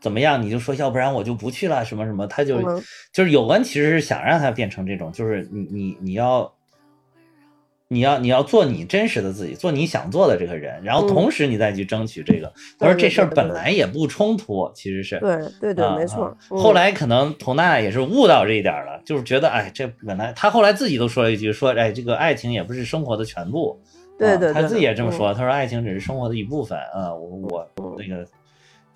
[0.00, 2.82] 怎么样，你就说要不然我就不去了什么什么，他就、嗯
[3.12, 6.52] 就是有恩其实是想让他变成这种，就是你你你要。
[7.90, 12.52] 你要你要做你真实的自己，做你想做的这个人，然后嗯同时你再去争取这个。
[12.80, 15.18] 我说这事儿本来也不冲突，其实是。
[15.20, 23.80] 对对对，啊没错后来可能佟娜娜也是悟到这一点了，就是觉得，哎，这本来他后来自己都说了一句，说，哎，这个爱情也不是生活的全部。
[24.18, 28.22] 对对对啊她自己也这么嗯说，她说爱情只是生活的一部分啊，我我那个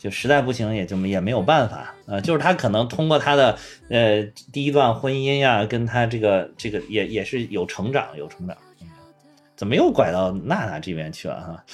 [0.02, 3.56] 就实在不行也就也没有办法啊，就是他可能通过他的
[3.88, 4.20] 呃
[4.52, 8.56] 第一段婚姻呀，跟他这个这个也也是有成长有成长。
[9.62, 11.64] 嗯怎么又拐到娜娜这边去了哈？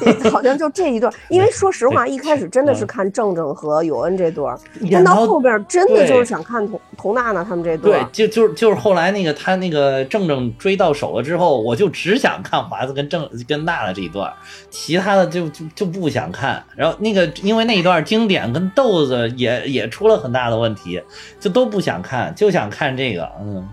[0.00, 4.58] 对好像就这一段， 因为说实话，一开始真的是嗯看正正和有恩这段
[4.90, 14.32] 但到后边真的就是想看佟佟娜娜他们这段对。，就就是就是后来那个他那个正正追到手了之后，我就只想看华子跟正跟娜娜这一段，
[14.68, 16.60] 其他的就就就不想看。
[16.74, 21.00] 然后那个因为那一段经典跟豆子也也出了很大的问题，
[21.38, 23.30] 就都不想看，就想看这个。
[23.40, 23.68] 嗯，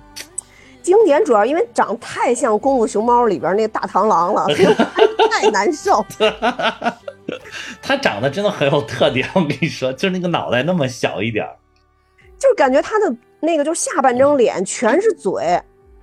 [0.86, 6.06] 经典主要因为长太像《功夫熊猫》里边那个大螳螂了，所 以太难受。
[7.82, 11.56] 他长得真的很有特点，我跟你说，就是那个脑袋那么小一点儿。
[12.38, 15.60] 就是感觉他的那个就下半张脸全是嘴，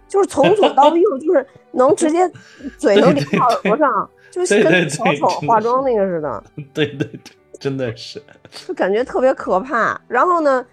[0.08, 2.28] 就是从左到右，就是能直接
[2.76, 7.20] 嘴能顶到耳朵上，就跟小丑化妆那个似的，对对对，
[7.60, 8.20] 真的是。
[8.66, 10.00] 就感觉特别可怕。
[10.08, 10.66] 然后呢，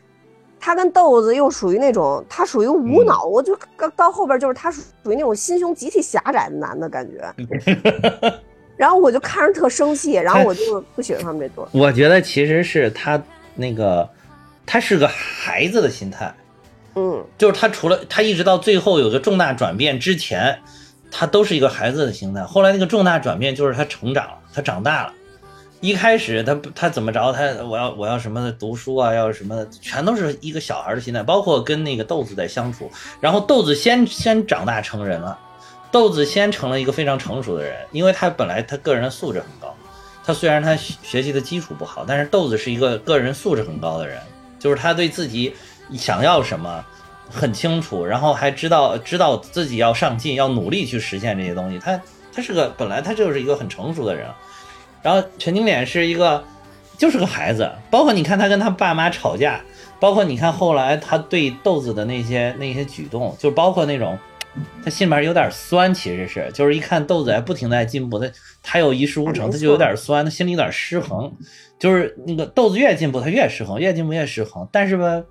[0.59, 7.33] 他跟豆子又属于那种，他属于无脑，我就到到后边就是他属于那种心胸极其狭窄的男的感觉。
[8.75, 11.65] 然后我就看着特生气，然后我就不喜欢他们这对。
[11.79, 13.21] 我觉得其实是他
[13.55, 14.07] 那个，
[14.65, 16.33] 他是个孩子的心态。
[16.95, 20.57] 嗯，就是他除了他一直到最后有个重大转变之前，
[21.11, 22.41] 他都是一个孩子的心态。
[22.43, 25.13] 后来那个重大转变就是他成长了，他长大了。
[25.81, 31.23] 一开始他他怎么着，他我要我要什么读书啊，要什么，全都是一个小孩的心态。
[31.23, 35.39] 包括跟那个豆子在相处，然后豆子先先长大成人了，
[35.91, 39.73] 豆子先成了一个非常成熟的人，因为他本来他个人的素质很高。
[40.25, 44.19] 他虽然他学学习的基础不好，但是豆子是一个个人素质很高的人，
[44.59, 45.55] 就是他对自己
[45.93, 46.85] 想要什么
[47.31, 51.79] 很清楚，然后还知道知道自己要上进，要努力去实现这些东西。
[51.79, 51.99] 他
[52.31, 54.27] 他是个本来他就是一个很成熟的人，
[55.01, 56.43] 然后陈经典是一个
[56.97, 59.61] 就是个孩子，包括你看他跟他爸妈吵架，
[59.99, 64.17] 包括你看后来他对豆子的那些那些举动，就包括那种。
[64.83, 68.29] 他心里面有点酸，其实是，就是一看豆子还不停在进步，他
[68.63, 71.31] 他有一事无成，他就有点酸，他心里有点失衡，
[71.77, 74.67] 就是那个豆子越进步，他越失衡，越进步越失衡。
[74.71, 75.21] 但是吧，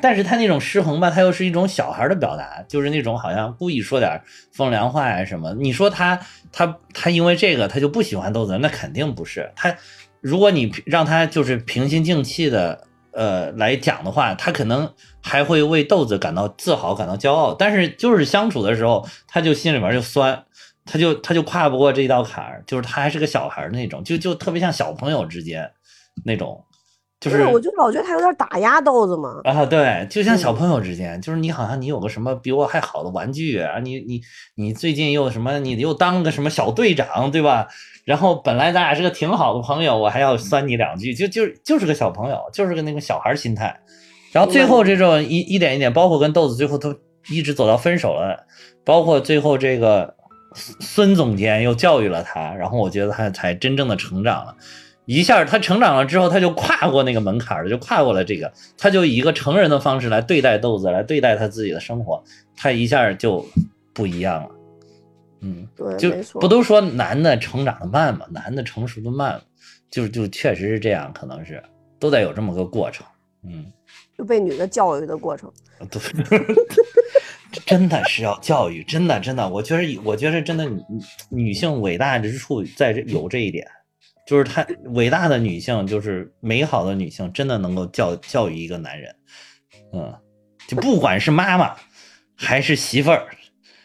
[0.00, 5.54] 但是他那种失衡吧，他又是一种小孩的表达，就是那种好像故意说点风凉话呀什么。
[5.54, 6.18] 你说他
[6.52, 9.52] 他他因为这个他就不喜欢豆子，那肯定不是。
[9.56, 9.76] 他
[10.20, 17.54] 如果你让他就是平心静气的呃来讲的话，他可能还会为豆子感到自豪、感到骄傲。
[17.54, 20.44] 但是就是相处的时候，他就心里面就酸。
[20.90, 25.70] 他就他就跨不过这一道坎儿，就是他还是个小孩儿那种，就就特别像小朋友之间
[26.24, 26.64] 那种，
[27.20, 29.40] 就是我就老觉得他有点打压豆子嘛。
[29.44, 34.20] 啊，对，就像小嗯朋友之间，就是你好像你有个什么比我还好的玩具啊，你你
[34.54, 37.66] 你最近又什么，你又当个什么小队长，对吧？
[38.04, 43.78] 然后本来咱俩是个挺好的朋友，我还要酸你两句，就就就是个小朋友，就是个那个小孩儿心态。
[44.32, 46.94] 然后最后这种一一点一点，包括跟豆子最后都
[47.28, 48.46] 一直走到分手了，
[48.84, 50.14] 包括最后这个
[50.54, 54.54] 孙孙总监又教育了他，然后我觉得他才真正的成长了。
[55.16, 62.22] 一下他成长了之后，他就跨过那个门槛了，就跨过了这个，他就以一个成人的方式来对待豆子，来对待他自己的生活，
[62.54, 63.42] 他一下就
[63.94, 64.50] 不一样了。
[65.40, 69.40] 嗯，对，就不都说男的成长的慢嘛，男的成熟的慢，
[69.90, 71.62] 就就确实是这样，可能是
[71.98, 73.06] 都得有这么个过程。
[73.44, 73.64] 嗯，
[74.18, 75.50] 就被女的教育的过程。
[75.90, 76.02] 对，
[77.64, 80.82] 真的是要教育，真的真的，我觉得我觉得真的女
[81.30, 83.66] 女性伟大之处在这有这一点，
[84.28, 89.16] 就是她伟大的女性，就是美好的女性，真的能够教教育一个男人，
[89.94, 90.14] 嗯，
[90.68, 91.74] 就不管是妈妈
[92.36, 93.26] 还是媳妇儿，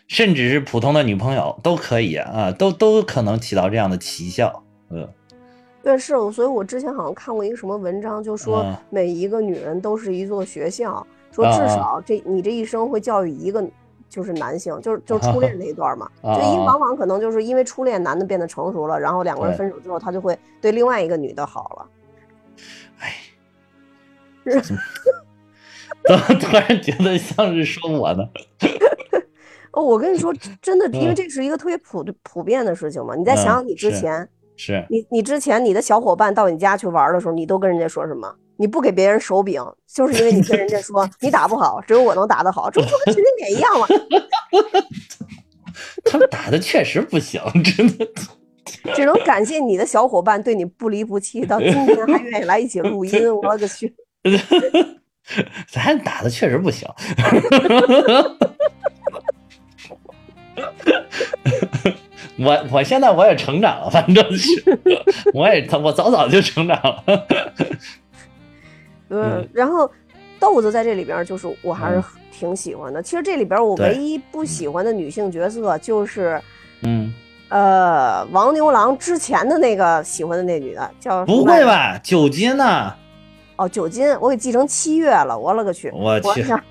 [0.10, 5.08] 甚至是普通的女朋友都可以啊，都都可能起到这样的奇效，嗯。
[5.82, 8.76] 对，是，所以我之前好像看过一个什么文章，就说嗯。
[8.90, 13.62] 每一个女人都是一座学校，说至少这你这一生会教育一个
[14.14, 21.90] 就是男性，就是就是初恋那一段嘛，啊就因往往可能就是因为初恋男的变得成熟了，然后两个人分手之后，他就会对另外一个女的好了。
[23.02, 23.12] 哎，
[24.46, 24.62] 是
[26.06, 28.24] 怎么突然觉得像是说我呢？
[29.72, 33.16] 哦，我跟你说，真的，因为嗯这是一个特别普普遍的事情嘛。
[33.16, 38.36] 你再想想你之是前，是你你之前你的小伙伴到你家去玩的时候，你都跟人家说什么？
[38.58, 39.62] 你不给别人手柄，
[39.92, 43.88] 就是因为你跟人家说 你打不好，只有我能打得好，这不就跟群里脸一样吗？
[46.06, 48.08] 他们打的确实不行，真的。
[48.94, 53.34] 只能感谢你的小伙伴对你不离不弃，到今天还愿意来一起录音。
[53.34, 53.94] 我勒个去！
[55.70, 56.88] 咱打的确实不行。
[62.40, 64.50] 我我现在我也成长了，反正是，
[65.34, 67.04] 我也我早早就成长了。
[69.22, 69.90] 嗯，然后
[70.40, 73.02] 豆子在这里边就是我还是嗯挺喜欢的。
[73.04, 76.42] 其实这里边我唯一不喜欢的女性角色就是。
[76.86, 77.14] 嗯，
[77.48, 81.64] 呃，王牛郎之前的那个喜欢的那女的叫不会？
[81.64, 81.98] 吧？
[82.04, 82.94] 九金呢？
[83.56, 85.90] 哦，九金，我给记成七月了，我勒个去！
[85.94, 86.62] 我去，想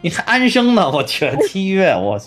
[0.00, 0.90] 你还安生呢？
[0.90, 2.18] 我去， 七月我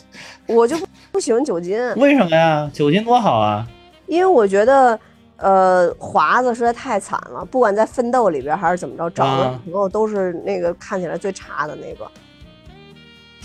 [0.48, 2.70] 我就不不喜欢九金，为什么呀？
[2.72, 3.68] 九金多好啊！
[4.06, 4.98] 因为我觉得
[5.38, 12.10] 呃华子实在太惨了，不管在奋斗里边还是怎么着，找的啊朋友都是那个看起来最差的那个。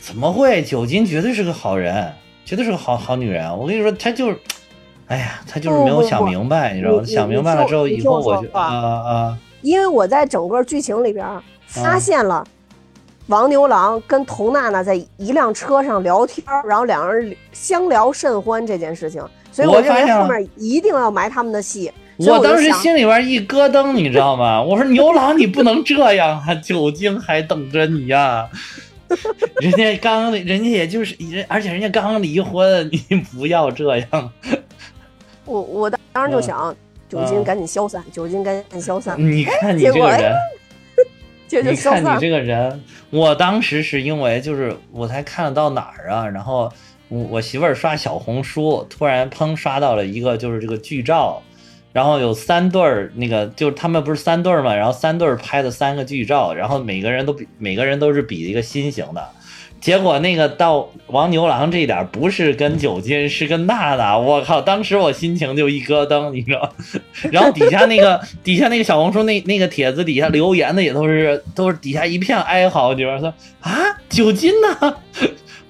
[0.01, 0.63] 怎么会？
[0.63, 2.13] 九金绝对是个好人，
[2.45, 3.57] 绝对是个好好女人。
[3.57, 4.39] 我跟你说，她就是，
[5.07, 7.05] 哎呀，她就是没有想不不不明白，你知道吗？
[7.05, 11.25] 想明白了之后，以后我就啊啊，因为我在整个剧情里边
[11.67, 12.45] 发啊现了
[13.29, 21.93] 王牛郎跟佟娜娜在一辆车上聊天，然后两人相聊甚欢这件事情，所以我我认为后面一定要埋他们的戏。
[22.17, 24.63] 我当时心里边一咯噔，你知道吗？
[24.63, 28.49] 我说牛郎，你不能这样啊，酒精还等着你呀、
[29.61, 34.33] 人家刚，人家也就是人，而且人家刚离婚，你不要这样。
[35.45, 36.77] 我我当时就嗯想，
[37.09, 40.35] 酒精赶紧消散，酒精赶紧消散， 你看你这个人，
[41.65, 46.73] 你看你这个人，我当时是因为就是我才看得到哪儿啊，然后
[47.13, 51.43] 我我媳妇儿刷小红书，突然砰刷到了一个就是这个剧照，
[51.93, 59.23] 然后有三对儿，那个就是他们不是三对儿嘛，然后三对儿拍的三个剧照，然后每个人都比每个人都是比一个心形的。
[59.79, 64.63] 结果那个到王牛郎这一点不是跟九金，是跟娜娜，我靠！
[64.63, 66.73] 当时我心情就一咯噔，你知道？
[67.31, 73.73] 然后底下那个底下那个小红书那那个帖子底下留言的也都是都是底下一片哀嚎，你知道吗说啊
[74.09, 74.97] 九斤呢？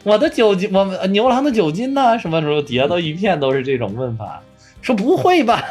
[0.04, 2.18] 我的酒精，我们牛郎的酒精呢？
[2.18, 4.42] 什么时候底下都一片都是这种问法，
[4.80, 5.62] 说不会吧？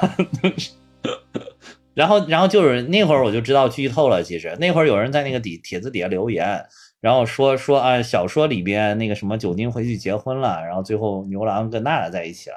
[1.93, 6.63] 然后然后就是那会儿我就知道剧透了，其实那会儿有人在那个底帖子底下留言，
[7.01, 12.55] 然后说说啊小说里边那个什么酒精回去结婚了，然后最后牛郎跟娜娜在一起了。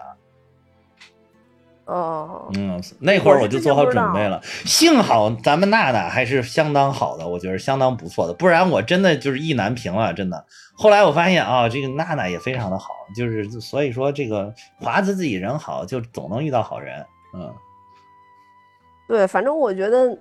[1.87, 4.41] 哦，嗯，那会儿我就做好准备了。
[4.65, 10.45] 幸好咱们娜娜还是相当好的，我觉得相当不错的，不然我真的就是意难平了，真的。
[10.77, 17.05] 后来我发现啊，这个娜娜也非常的好，就是所以说这个华子自己人好，就总能遇到好人。
[17.35, 17.53] 嗯，
[19.07, 20.19] 对，反正我觉得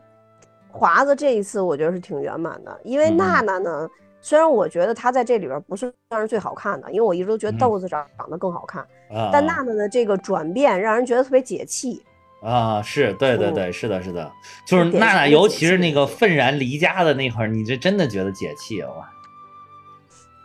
[0.69, 3.89] 华子这一次我觉得是挺圆满的，因为娜娜呢，
[4.23, 8.81] 虽然我觉得她在这里边不是算是最好看的，因为我一直都觉得嗯豆子长长得更好看，
[9.11, 12.01] 啊，但娜娜的这个转变让人觉得特别解气。
[12.41, 14.31] 啊，是对对对，是的，是的，
[14.65, 18.89] 就是娜娜，尤其是那个愤然离家的那会儿，你这真的觉得解气啊！
[18.97, 19.09] 哇，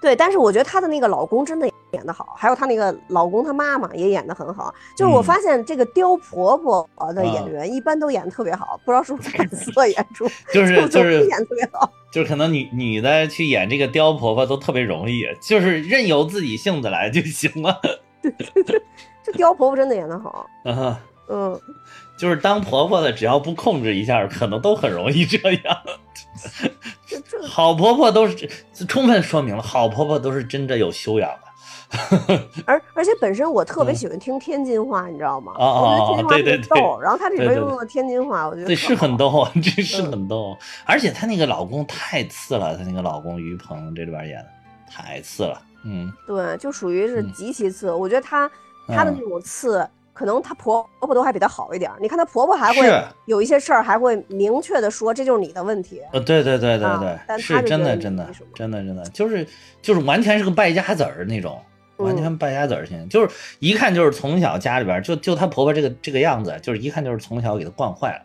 [0.01, 4.73] 对，但是我觉得她的那个老公真的演得好，还有她那个老公她妈妈也演得很好。
[4.97, 11.93] 就是我嗯发现这个刁婆婆的演啊员一般都演得特别好，不知道是不是 本色演出，就是就就是演得特别好。
[12.11, 17.81] 就是可能女女的去演这个刁婆婆都特别容易，就是任由自己性子来就行了。
[18.23, 18.83] 对对对
[19.23, 21.61] 这刁婆婆真的演得好，啊，嗯，
[22.19, 25.83] 就是当婆婆的，只要不控制一下，可能都很容易这样。
[27.07, 27.47] 这这。
[27.47, 28.49] 好婆婆都是
[28.89, 31.48] 充分说明了，好婆婆都是真的有修养的，
[32.67, 35.53] 而而且本身我特别嗯喜欢听天津话，你知道吗？
[35.59, 39.17] 我觉得天津话对对对特逗，然后他这里边用的天津话，我觉得对，是很。
[39.19, 40.57] 逗啊，这是嗯很逗。
[40.85, 44.47] 而且她那个老公太次了，她那个老公于鹏这里边演的
[44.89, 45.61] 太次了。
[45.85, 47.91] 嗯，对，就属于是嗯极其次。
[47.91, 48.49] 我觉得她
[48.87, 51.97] 她的嗯那种次，可能她婆婆都还比她好一点儿。
[52.01, 56.01] 你看她婆婆还会有一些事儿，还会明确的说这就是你的问题。
[56.13, 59.45] 呃，对对对对啊对，但是真的真的真的真的，就是
[59.83, 61.61] 就是完全是个败家子儿那种。
[61.99, 68.23] 完嗯全败家子儿型，就是一看就是从小家里边儿就就她婆婆这个这个样子，就是一看就是从小给她惯坏了。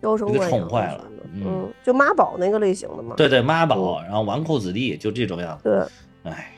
[0.00, 1.02] 给娇生惯宠坏了
[1.32, 3.14] 嗯嗯，就妈宝那个类型的嘛。
[3.16, 5.64] 对对，妈宝，然后纨绔子弟，就这种样子。
[5.64, 6.52] 对，哎，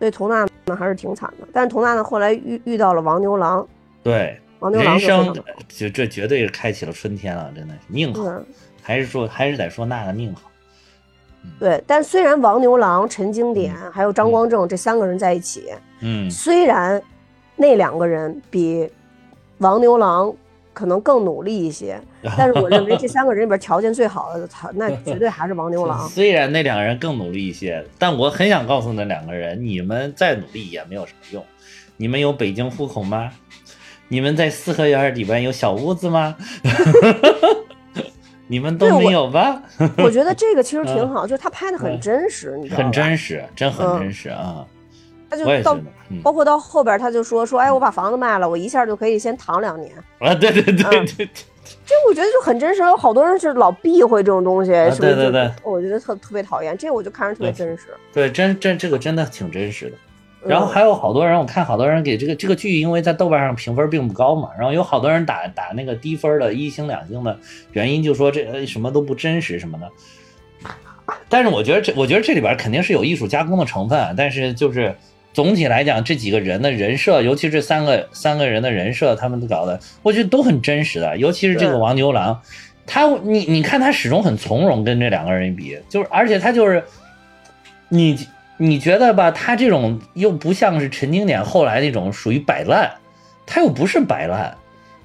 [0.00, 3.64] 对，佟娜娜还是挺惨的，但是佟娜呢后来遇遇到了王牛郎，
[4.02, 5.32] 对，王牛郎人生
[5.68, 8.42] 就这绝对是开启了春天了，真的是命好，
[8.82, 10.50] 还是说还是得说娜娜命好。
[11.58, 15.66] 对，但虽然王牛郎、陈经典还有张光正这三个人在一起，
[16.00, 17.00] 嗯，虽然
[17.56, 18.88] 那两个人比
[19.58, 20.34] 王牛郎
[20.72, 22.00] 可能更努力一些，
[22.36, 26.08] 但是我认为这三个人里边条件最好的，他那 绝对还是王牛郎。
[26.08, 31.44] 虽然那两个人更努力一些，但我很想告诉那两个人，你们再努力也没有什么用。
[31.96, 33.30] 你们有北京户口吗？
[34.08, 36.36] 你们在四合院里边有小屋子吗？
[38.54, 39.60] 你们都没有吧？
[39.98, 42.84] 我觉得这个其实挺好， 就是他拍的很嗯真实，你知道吧？
[42.84, 44.64] 很真实，真很嗯真实啊！
[45.28, 45.76] 他就到
[46.22, 49.92] 包括到后边他就说说，哎，我把房子卖了，我一下就可以先躺两年。
[50.20, 51.28] 啊，对对对对嗯对，
[51.84, 55.10] 这我觉得就很真实，有好多人是老避讳这种东西，是不是？
[55.10, 57.86] 啊对对对我觉得特特别讨厌，这我就看着特别真实。
[58.12, 59.96] 对，真真这个真的挺真实的。
[60.46, 60.68] 然后嗯。
[60.68, 67.38] 还有好多人，我看好多人给这个这个剧，因为在豆瓣上评分并不高嘛，然后有好多人打打那个低分的一星两星的
[67.72, 69.88] 原因，就说这呃什么都不真实什么的。
[71.28, 74.94] 但是我觉得这，我觉得这里边肯定是有艺术加工的成分啊，但是就是
[75.34, 82.40] 总体来讲，这几个人的人设，尤其这三个三个人的人设，他们都搞的，我觉得都很真实的，尤其是这个王牛郎，
[82.86, 86.82] 他你你看他始终很从容，跟这两个人一比，就是而且他就是
[87.88, 88.26] 你
[88.56, 92.90] 你觉得吧，他这种又不像是陈经典后来那种属于摆烂，
[93.44, 94.56] 他又不是摆烂，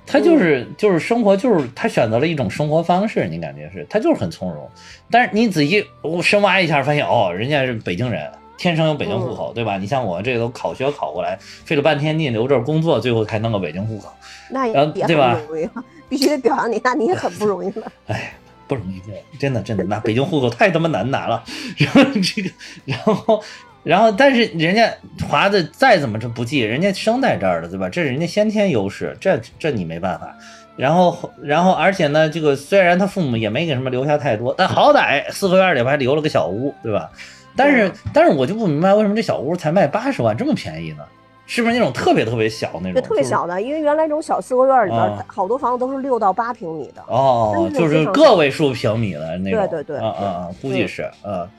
[0.06, 4.70] 他就是、就是生活就是他选择了一种生活方式，你感觉是他就是很从容，
[5.10, 8.30] 但是你仔细我深挖一下，发现哦，人家是北京人。
[8.58, 9.78] 天生有北京户口，对吧？
[9.78, 14.12] 你像我这个都考学考过来，费了半天劲留这儿工作，最后才弄个北京户口。
[14.50, 14.74] 那也
[15.08, 15.70] 对吧很不容易，
[16.10, 17.90] 必须得表扬你，那你也很不容易了。
[18.08, 18.34] 哎，
[18.70, 19.02] 不容易，
[19.38, 21.44] 真的真的，那北京户口太他妈难拿了。
[21.76, 22.50] 然后这个，
[22.86, 23.44] 然后
[23.84, 24.94] 然后，但是人家
[25.28, 27.90] 华子再怎么这不济，人家生在这儿的，对吧？
[27.90, 30.34] 这是人家先天优势，这这你没办法。
[30.78, 37.10] 然后，然后，而且呢，这个虽然他父母也没给什么留下太多，但好歹四合院里边还留了个小屋，对吧？
[37.56, 41.04] 但是，但是我就不明白为什么这小屋才卖八十万，这么便宜呢？
[41.50, 42.94] 是不是那种特别特别小那种？
[42.94, 47.02] 对，特别小的，因为原来这种小四合院里边啊，好多房子都是六到八平米的。
[47.08, 49.98] 哦，就是个位数平米的那种，对对对。
[49.98, 50.88] 啊啊啊，估计嗯。
[50.88, 51.50] 是嗯，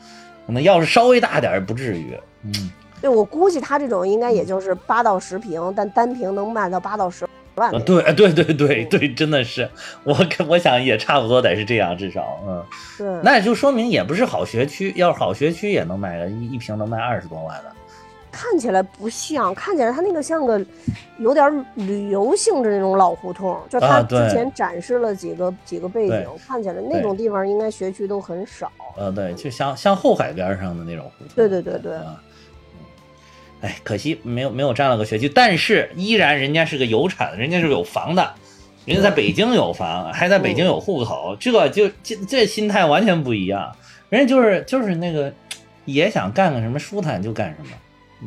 [0.47, 2.70] 可能要是稍微大点不至于，嗯，
[3.01, 7.26] 对我估计他这种应该也就是八到十平，但单平能卖到八到十
[7.57, 7.72] 万。
[7.82, 8.88] 对哎对对对嗯。
[8.88, 9.68] 对，真的是，
[10.05, 12.64] 我看我想也差不多得是这样，至少，嗯，
[12.97, 17.72] 对，那也就说明也不是好学区，要是好学区也能卖个一一平能卖二十多万的，
[18.31, 20.61] 看起来不像，看起来他那个像个
[21.18, 28.70] 有点旅游性质那种老胡同，就他之前展示了几个几个背景，看起来那种地方应该学区都很少。
[28.97, 31.95] 呃，对，就像像后海边上的那种胡同，对对对对。
[31.95, 32.05] 啊。
[32.07, 32.16] 嗯
[33.62, 38.33] 哎，可惜没有没有占了个学区，但是依然人家是个有产，人家是有房的，
[38.87, 43.70] 人家在北京有房，还在北京有户口，这就这这心态完全不一样。
[44.09, 45.31] 人家就是就是那个
[45.85, 47.76] 也想干个什么舒坦就干什么，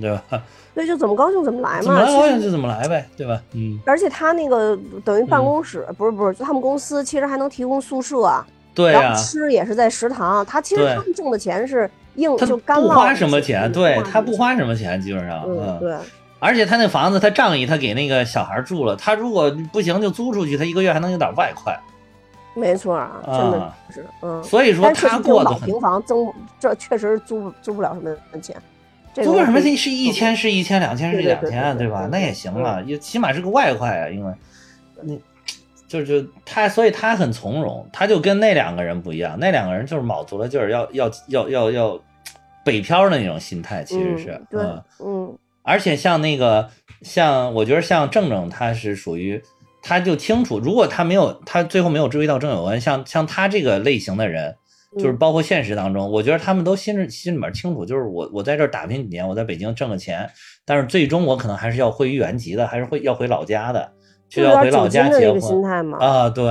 [0.02, 0.24] 对吧？
[0.74, 3.39] 对，就怎么高兴怎么来嘛怎么高兴就怎么来呗，对吧？
[3.54, 10.44] 嗯，而且他那个等于办公室，不是不是，就他们公司其实还能提供宿舍啊，对呀、然后吃也是在食堂。
[10.46, 15.52] 他其实他们挣的钱是硬他就干不花什么钱，嗯对他不花什么钱，基本上，钱。
[15.56, 15.96] 嗯，对，
[16.39, 18.96] 而且他那房子，他仗义，他给那个小孩住了。
[18.96, 21.80] 他如果不行就租出去，他一个月还能有点外快。
[22.56, 24.44] 没错啊，真的啊是，嗯。
[24.44, 26.28] 所以说他过得很老平房增，
[26.60, 28.56] 这确实租租不了什么钱。
[29.14, 31.88] 这个租个什么是一千是一千，两千是两千，对？
[31.88, 34.34] 吧那也行了，也起码是个外快啊，因为
[35.01, 35.14] 那
[35.88, 41.99] 就就他，所以他很从容，他就跟那两个人不一样，那两个人就是卯足了劲儿要要要要要
[42.66, 46.70] 北漂的那种心态，其实是嗯、对嗯，嗯而且像那个，
[47.03, 49.41] 像我觉得像郑郑，他是属于，
[49.84, 54.55] 他就清楚，如果他没有，他最后没有追到郑有恩，像像他这个类型的人，
[54.98, 60.30] 就是包括现实当中，我觉得他们都心里心里面清楚，就是我我在这儿打拼几年，我在北京挣个钱，
[60.66, 63.91] 但是最终我可能还是要回原籍的，还是会要回老家的，
[64.30, 65.64] 就要回老家结婚。
[66.00, 66.46] 啊，对，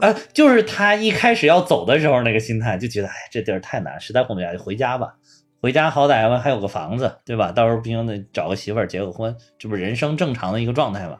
[0.00, 5.14] 啊，就是他一开始要走的时候那个心态，就觉得哎，这地儿太难，实在混不下去，回家吧。
[5.60, 7.52] 回家好歹还有个房子，对吧？
[7.52, 11.18] 到时候不行得找个媳妇儿结个婚，这不是人生正常的一个状态吗？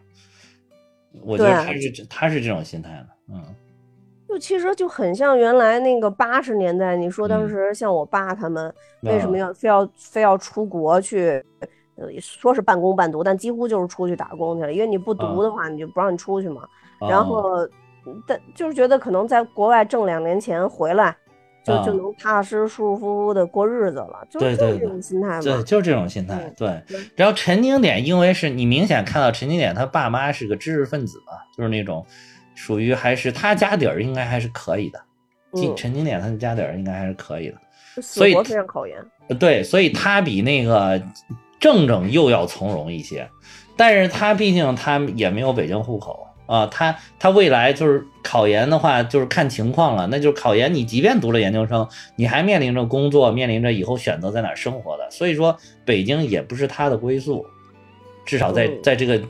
[1.25, 3.43] 我觉得他是他是这种心态的，嗯。
[4.33, 8.73] 就其实就很像原来那个八十年代，你说当时像我爸他们
[9.03, 11.45] 为什么要非要非要出国去？
[11.97, 16.63] 呃，说是半工半读，但几乎就是出去打工去了，因为你不读的话，你就不让你出去嘛。
[16.99, 17.69] 然后，
[18.27, 21.15] 但就是觉得可能在国外挣两年钱回来，
[21.63, 24.27] 就就能踏踏实实、舒舒服服的过日子了。
[24.31, 25.41] 就是，这种心态嘛。
[25.43, 26.51] 对，就是这种心态。
[26.57, 26.83] 对。
[27.15, 32.05] 然后陈经典，因为是你明显看到陈经典他爸妈是个知识分子嘛，就是那种。
[32.63, 35.05] 属于还是他家底儿应该还是可以的，
[35.57, 37.57] 陈陈经典他的家底儿应该还是可以的，
[38.01, 38.97] 所以非常考研。
[39.41, 41.03] 对，所以他比那个
[41.59, 43.29] 正正又要从容一些，
[43.77, 57.45] 但是他毕竟他也没有北京户口啊，他他未来就是考研的话就是看情况了，那就是考研你即便读了研究生，你还面临着工作，面临着以后选择在哪生活的，所以说北京也不是他的归宿，
[58.25, 59.21] 至少在在这个。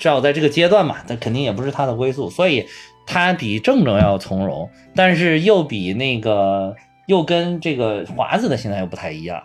[0.00, 2.66] 至少在这个阶段嘛，那肯定也不是他的归宿，所以
[3.06, 6.74] 他比正正要从容，但是又比那个
[7.06, 9.42] 又跟这个华子的心态又不太一样，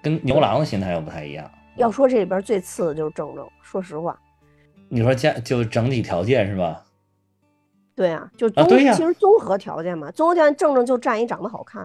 [0.00, 1.50] 跟牛郎的心态又不太一样。
[1.76, 4.16] 要说这里边最次的就是正正，说实话。
[4.88, 6.80] 你说家就整体条件是吧？
[7.96, 11.84] 对啊，就综其实综合条件嘛，综合条件正正就占一长得好看。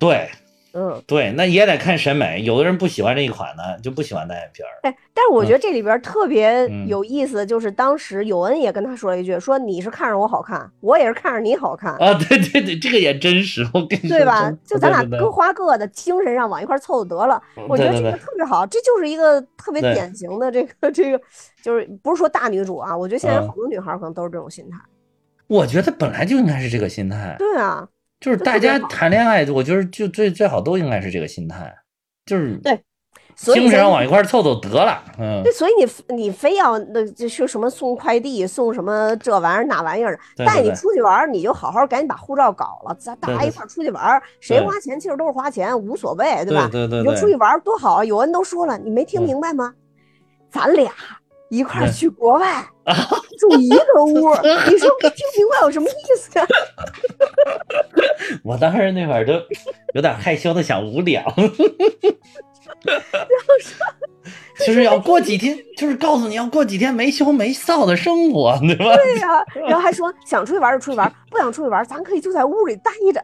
[0.00, 0.28] 对。
[0.74, 2.42] 嗯，对，那也得看审美。
[2.42, 4.68] 有的人不喜欢这一款呢，就不喜欢单眼皮儿。
[4.82, 13.66] 哎，但是我觉得这里边特别有意思，就是当时有恩也跟他说了一句：“说你是看着我好看，我也是看着你好看。”啊，对对对，这个也真实。
[13.72, 14.50] 我跟你说，对吧？
[14.64, 17.42] 就咱俩各花各的，精神上往一块凑得了。
[17.68, 21.20] 我觉得这个特别好，这就是一个特别典型的这个这个，
[21.62, 22.96] 就是不是说大女主啊？
[22.96, 24.78] 我觉得现在好多女孩可能都是这种心态。
[25.46, 27.34] 我觉得本来就应该是这个心态。
[27.38, 27.88] 对啊。
[28.20, 31.72] 就是大家谈恋爱，我觉得就最最好都应该是这个心态，
[32.26, 32.82] 就是对，
[33.36, 35.40] 精神上往一块凑凑得了，嗯。
[35.44, 46.68] 对，所以你你非要那就什么送快递，送什么这玩意儿那玩意儿，带你出去玩，你就好好赶紧把护照搞了，咱大家一块出去玩，谁花钱其实都是花钱，无所谓，对吧？
[46.72, 48.04] 对对，你就出去玩多好啊！
[48.04, 49.72] 有人都说了，你没听明白吗？
[50.50, 50.90] 咱俩。
[51.50, 52.64] 一块儿去国外
[53.38, 54.30] 住一个屋，
[54.70, 56.46] 你说没听明白有什么意思呀？
[58.44, 59.32] 我当时那会儿都
[59.94, 61.22] 有点害羞的想无聊，
[62.84, 62.96] 然
[63.46, 68.94] 后说就是要过几天，就是告诉你要过几天没羞没臊的生活，对吧？
[68.96, 73.22] 对呀，然后还说想出去玩就出去玩，不想出去玩咱可以就在屋里待着。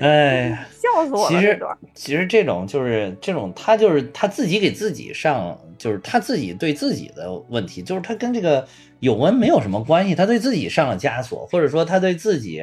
[0.00, 1.40] 哎呀，笑死我了！
[1.40, 1.60] 其实，
[1.94, 8.66] 其实这种就是这种，他就是他自己给自己上，就是他自己对自己的问题，就是他跟这个
[9.00, 12.62] 有文没有什么关系，他对自己上了枷锁，或者说他对自己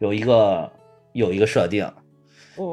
[0.00, 0.70] 有一个
[1.12, 1.90] 有一个设定，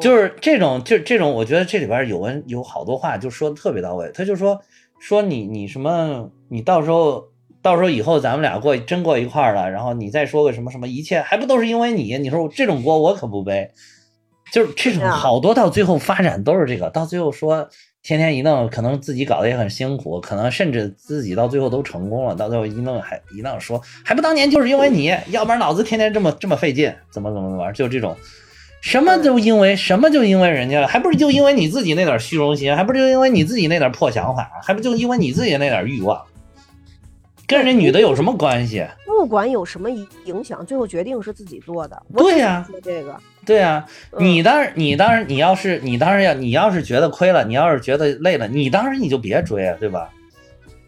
[0.01, 4.59] 就是这种，就这种，我觉得这里边有文有好多话就说的特别到位，他就说
[4.99, 7.27] 说你你什么，你到时候。
[7.63, 12.17] 到时候以后咱们俩过真过一块儿了，然后你再说个什么什么，一切还不都是因为你？
[12.17, 13.71] 你说这种锅我可不背，
[14.51, 17.69] 就是这种好多到最后发展都是这个，到最后说
[18.03, 28.13] 天天一弄，可能自己搞得也很辛苦，可能甚至自己到最后都成功了，到最后一弄还一弄说还不当年就是因为你，要不然老子天天这么这么费劲，怎么怎么怎么玩，就这种
[28.81, 36.21] 什么就因为什么就因为人家了，还不是就因为你自己那点虚荣心，还不是就因为你自己那点破想法，还不就因为你自己那点欲望。
[37.53, 38.83] 跟人女的有什么关系？
[39.05, 39.87] 不管有什么
[40.25, 42.01] 影响，最后决定是自己做的。
[42.17, 43.85] 对呀，说这个，对呀，
[44.17, 50.09] 你当然，你当然，你要是你当然要，你要是觉得亏了，你要是觉得累了，你当然你就别追啊，对吧？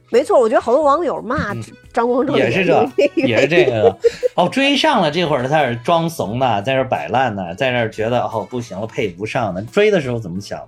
[0.10, 1.54] 没错，我觉得好多网友骂
[1.94, 3.96] 张光正也是这，也是这个。
[4.36, 9.62] 哦，追上了这会儿他在这装怂呢，在这摆烂呢，在这觉得哦不行了，配不上呢。
[9.72, 10.68] 追的时候怎么想的？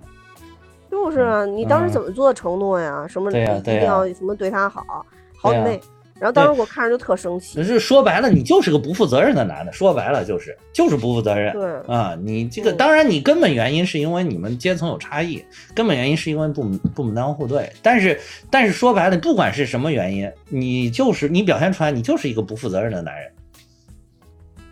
[0.92, 3.06] 就是啊，你当时怎么做的承诺呀？
[3.10, 5.06] 什么一定要什么对他好？
[5.38, 5.80] 好几倍，
[6.20, 7.56] 然后当时我看着就特生气。
[7.56, 9.72] 就是说白了，你就是个不负责任的男的。
[9.72, 11.54] 说白了就是就是不负责任。
[11.54, 15.44] 对啊，你这个当然，你根本原因是因为你们阶层有差异，
[15.76, 16.64] 根本原因是因为不
[16.96, 17.72] 不门当户对。
[17.82, 18.20] 但是
[18.50, 23.32] 但是说白了，不管是什么原因，你就是你表现出来，你就是一个不负责任的男人。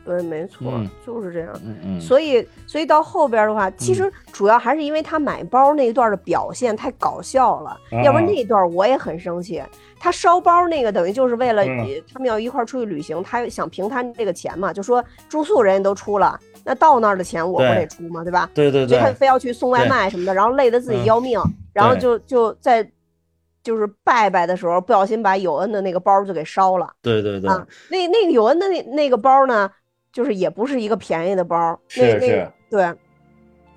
[0.06, 0.72] 对，没错，
[1.06, 1.50] 就是这样。
[1.66, 2.00] 嗯嗯。
[2.00, 9.62] 所以所以到后边的话，其实主要还是因为他买包那一段的表现太搞笑了，嗯要不然那一段我也很生气。
[9.98, 18.24] 他烧包那个等于就是为了、嗯他们要一块儿出去旅行，他想平摊这个钱嘛，就说住宿人家都出了，那到那儿的钱我不对得出吗？
[18.24, 18.48] 对吧？
[18.54, 21.42] 对对对所以他非要去送外卖什么的，然后累得自己嗯要命，
[21.74, 22.88] 然后就就在
[23.64, 26.88] 就是拜拜的时候不小心把有恩的那个包就给烧了。
[27.02, 29.72] 对对对，啊，那那个有恩的那那个包呢，
[30.16, 32.94] 就是也不是一个便宜的包，那那个对。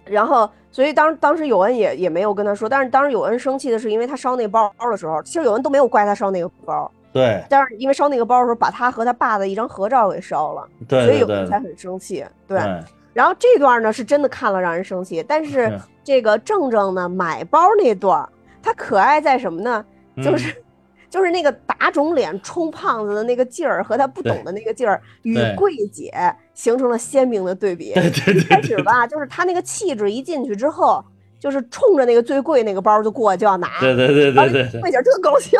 [0.05, 12.24] 然后，所以当当时有恩也也没有跟他说，但是当时有恩生气的是，因为他烧那个包的时候，其实有恩都没有怪他烧那个包，对但是因为烧那个包的时候，把他和他爸的一张合照给烧了，所以对对对有恩才很生气。
[12.47, 12.80] 对，对
[13.12, 18.26] 然后这段呢是真的看了让人生气，但是是 这个正正呢买包那段，
[18.62, 19.84] 他可爱在什么呢？
[20.22, 20.64] 就嗯是、
[21.11, 26.13] 就是那个打肿脸充胖子的那个劲儿和他不懂的那个劲儿，与对桂姐
[26.55, 27.91] 形成了鲜明的对比。
[27.91, 31.05] 一开始吧，就是他那个气质一进去之后，
[31.39, 35.59] 就是冲着那个最贵那个包就过就要拿，对对对对对桂姐特高兴，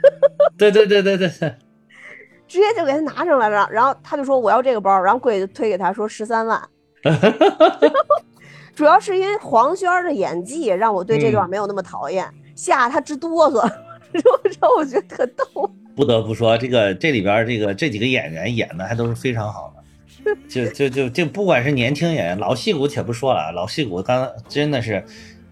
[0.58, 1.54] 对对对对对对，
[2.46, 3.68] 直接就给他拿上来了。
[3.70, 6.60] 然后他就说我要这个包，然后桂姐就推给他说十三万。
[8.74, 13.70] 主要是因为黄轩的演技让我对这段嗯没有那么讨厌，吓得他直哆嗦，
[14.12, 15.44] 让我觉得特逗。
[15.94, 25.04] 不得不说，这个这里边这个这几个演员演的还都是非常好的，就就就就不管是年轻演员，老戏骨且不说了，啊，老戏骨刚真的是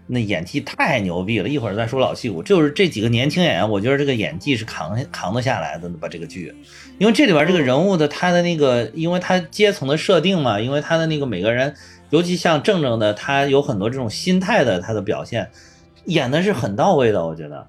[0.07, 1.47] 那演技太牛逼了。
[1.47, 6.07] 一会儿再说老戏骨，就是这几个年轻演员，我觉得这个演技是扛扛得下来的吧？
[6.07, 6.53] 这个剧，
[6.97, 11.75] 因为这里边这个人物的他的那个，因为他阶层的设定嘛，因为他的那个每个人，
[12.09, 15.47] 尤其像正正的，他有很多这种心态的他的表现，
[16.05, 17.67] 演的是很到位的，我觉得，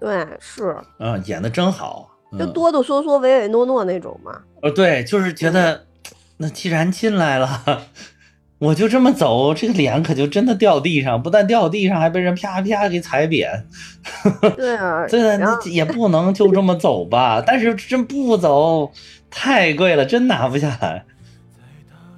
[0.00, 4.32] 对，是嗯，演的真好，就嗯哆哆嗦嗦、唯唯诺诺那种嘛。
[4.62, 5.84] 呃，对，就是觉得，
[6.36, 7.62] 那既然进来了，
[8.58, 13.66] 我就这么走，这个脸可就真的掉地上，不但掉地上，还被人啪啪给踩扁。
[14.56, 17.42] 对啊，对的，然后你也不能就这么走吧。
[17.46, 18.90] 但是真不走，
[19.30, 21.04] 太贵了，真拿不下来。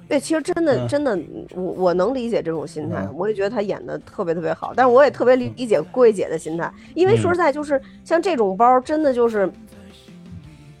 [0.07, 0.87] 对，其实真的嗯。
[0.87, 1.19] 真的，
[1.55, 3.13] 我我能理解这种心态，嗯。
[3.15, 7.33] 我也觉得他演的特别特别好，但是我也特别理理解桂姐的心态，因为说嗯。
[7.33, 9.49] 实在，就是像这种包，真的就是。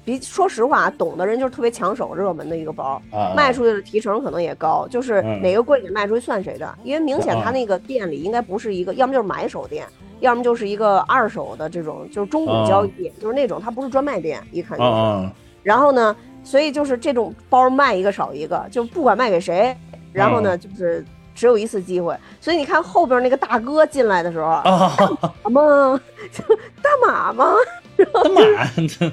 [0.05, 5.41] 比说实话，懂的人就是特别抢手、热门的一个包，啊，卖出去的提成可能也高，就是嗯。
[5.41, 7.51] 哪个柜姐卖出去算谁的，因为明显他啊。
[7.51, 9.85] 那个店里应该不是一个，要么就是买手店，
[10.21, 15.29] 要么就是一个二手的这种，就是中古交易店，就是那种它不是专卖店，一看就是。
[15.61, 16.15] 然后呢，
[16.47, 19.75] 所以就是这种包卖一个少一个，就不管卖给谁，
[20.13, 21.03] 然后呢就是
[21.35, 22.15] 只有一次机会。
[22.39, 24.95] 所以你看后边那个大哥进来的时候，啊？
[25.43, 27.53] 大马吗？
[27.97, 28.41] 干嘛？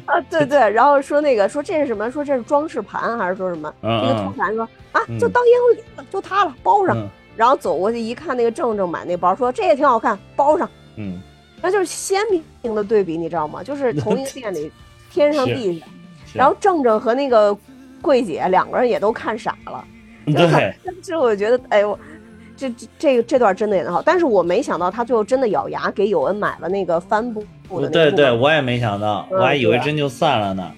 [0.06, 2.08] 啊，对对，然后说那个说这是什么？
[2.08, 3.74] 说这是装饰盘还是说什么？
[3.82, 4.62] 嗯那个嗯突然说
[4.92, 6.96] 啊，嗯就当烟灰缸了，就它了，包上。
[6.96, 10.70] 嗯然后走过去一看，那个正正买那包，说这也挺好看，包上。
[10.94, 11.20] 嗯，
[11.60, 12.22] 那就是鲜
[12.62, 13.60] 明的对比，你知道吗？
[13.60, 14.70] 就是同一个店里，
[15.10, 15.86] 天上是地下。
[16.34, 16.38] 是。
[16.38, 17.56] 然后正正和那个
[18.02, 19.82] 桂姐两个人也都看傻了。
[20.26, 21.98] 对，这我觉得，哎呦，
[22.56, 30.72] 这这这段真的演得好，但是我没想到他最后真的咬牙给有恩买了那个帆布布的对对，我也没想到，嗯我还以为真就散了呢。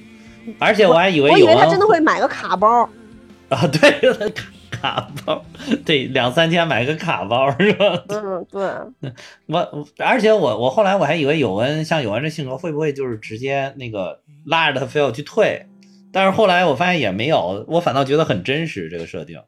[0.58, 2.88] 而且我还以为我以为他真的会买个卡包，
[3.50, 5.44] 啊，对，卡卡包，
[5.84, 8.04] 对，两三千买个卡包是吧？
[8.08, 8.62] 嗯，对，
[9.46, 15.66] 我我而且我我后来我还以为有恩像有恩这性格会不会就是直接那个拉着他非要去退，
[16.12, 19.38] 但是后来我发现也没有，我反倒觉得很真实这个设定。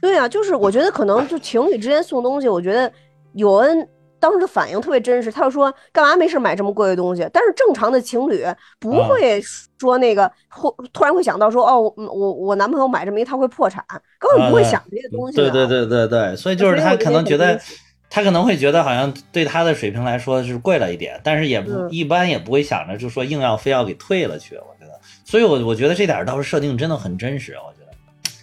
[0.00, 2.92] 对啊，就是我觉得可能就情侣之间送东西，我觉得
[3.32, 7.28] 有恩当时的反应特别真实，他就说干嘛没事买这么贵的东西？
[7.32, 8.44] 但是正常的情侣
[8.78, 9.40] 不啊会
[9.78, 13.84] 说那个会突然会想到说哦，我我我男朋友买这么一套会破产，
[14.18, 15.50] 根本不会想这些东西的。
[15.50, 17.60] 对对对对对，所以就是他可能觉得
[18.08, 27.86] 他可能会觉得好像对他的水平来说是贵了一点，但是也不嗯一般也不会想着就说硬要非要给退了去，我觉得，所以我我觉得这点倒是设定真的很真实，我觉得。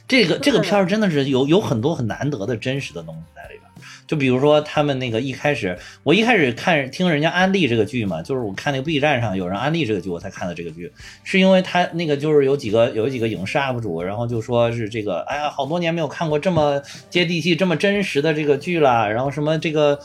[0.07, 3.62] 这个这个片儿真的是有有很多很难得的真实的东西在里边。
[4.08, 10.91] 就比如说他们那个一开始，我一开始看听人家安利这个剧嘛，就是我看那个 B 站上有人安利这个剧，我才看的这个剧，
[11.24, 19.99] 是因为他那个就是有几个有几个影视 UP 主，然后就说是这个，哎呀，好多年没有看过这么接地气、这么真实的这个剧了，然后什么这个。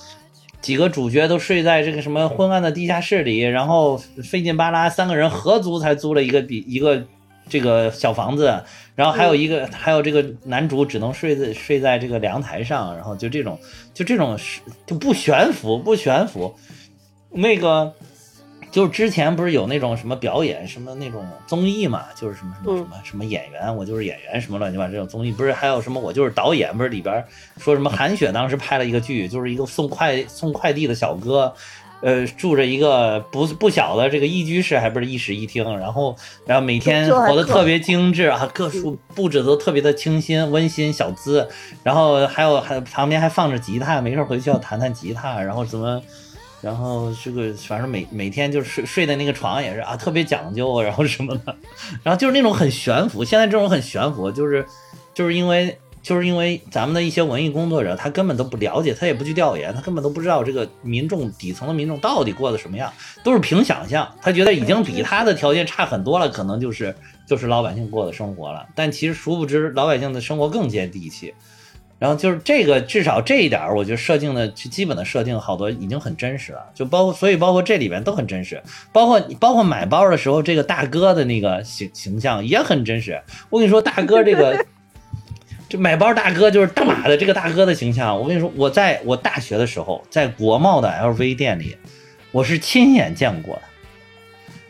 [0.60, 7.06] 几个主角都睡在这个什么昏暗的地下室里，然后费劲巴拉三个人合租才租了一个比一个
[7.48, 8.62] 这个小房子，
[8.94, 13.58] 然后还有一个、还有这个男主只能睡在睡在这个阳台上，然后就这种
[13.94, 16.54] 就这种是就不悬浮不悬浮，
[17.30, 17.92] 那个
[18.70, 27.24] 就是之前不是有那种什么表演什么那种综艺嘛，就是什么什么嗯什么什么演员，我就是演员什么乱七八糟这种综艺，不是还有什么我就是导演，不是里边
[27.56, 31.54] 说什么韩雪当时拍了一个剧，就是一个送快送快递的小哥。
[32.00, 36.14] 呃，住着一个不不小的这个一居室，还不是一室一厅，然后
[36.46, 41.48] 然后每天活得特别精致啊，各处布置都特别的清新温馨小资，
[41.82, 46.00] 然后还有还旁边还放着吉他，没事回去要弹弹吉他，然后怎么，
[46.60, 51.56] 然后这个反正每每天就是睡睡的那个床也是啊特别讲究，然后什么的，
[52.04, 54.64] 然后就是那种很悬浮，现在这种很悬浮，就是
[55.12, 55.76] 就是因为
[56.08, 62.90] 就是因为咱们的一些文艺工作者，他根本都不了解，他也不去调研，他根本都不知道这个民众底层的民众到底过得什么样，
[63.22, 66.94] 都是凭想象，他觉得已经比他的条件差很多了，可能就是
[67.26, 71.34] 就是老百姓过的生活了，但其实殊不知老百姓的生活更接地气。
[71.98, 83.20] 然后就是这个，至少这一点儿，我觉得设定的基本的设定好多已经很真实了，就包括所以包括这里边都很真实，包括包括买包的时候，这个大哥的那个形形象也很真实。
[83.50, 84.64] 我跟你说，大哥这个
[85.68, 88.18] 这买包大哥就是大马的这个大哥的形象。
[88.18, 91.76] 我跟你说，我在我大学的时候，在国贸的 LV 店里，
[92.32, 93.62] 我是亲眼见过的。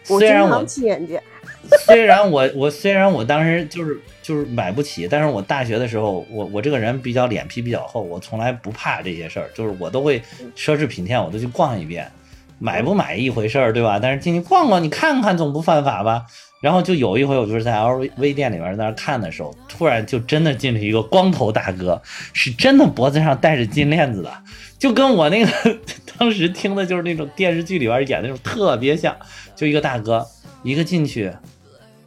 [0.04, 1.22] 虽然我常亲眼见，
[1.86, 10.18] 虽然我我虽然我当时就是就是买不起，但是我大学的时候，我我这个人比较脸皮比较厚，我从来不怕这些事儿，就是我都会
[10.56, 12.10] 奢侈品店我都去逛一遍，
[12.58, 14.00] 买不买一回事儿，对吧？
[14.02, 16.24] 但是进去逛逛，你看看总不犯法吧？
[16.60, 22.00] 然后就有一回，我就是在 LV 店里边在那看的时候，突然就真的进去一个光头大哥，
[22.32, 24.32] 是真的脖子上戴着金链子的，
[24.78, 25.78] 就跟我那个
[26.18, 29.16] 当时听的就是那种电视剧里边演的那种特别像，
[29.54, 30.26] 就一个大哥，
[30.62, 31.32] 一个进去。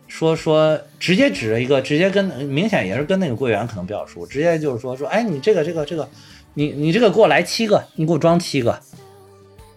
[0.08, 6.08] 说说直接指着一个，直接跟明显也是跟那个柜员可能比较熟，直接就是说说，哎，你这个这个这个，
[6.54, 8.78] 你你这个给我来七个，你给我装七个，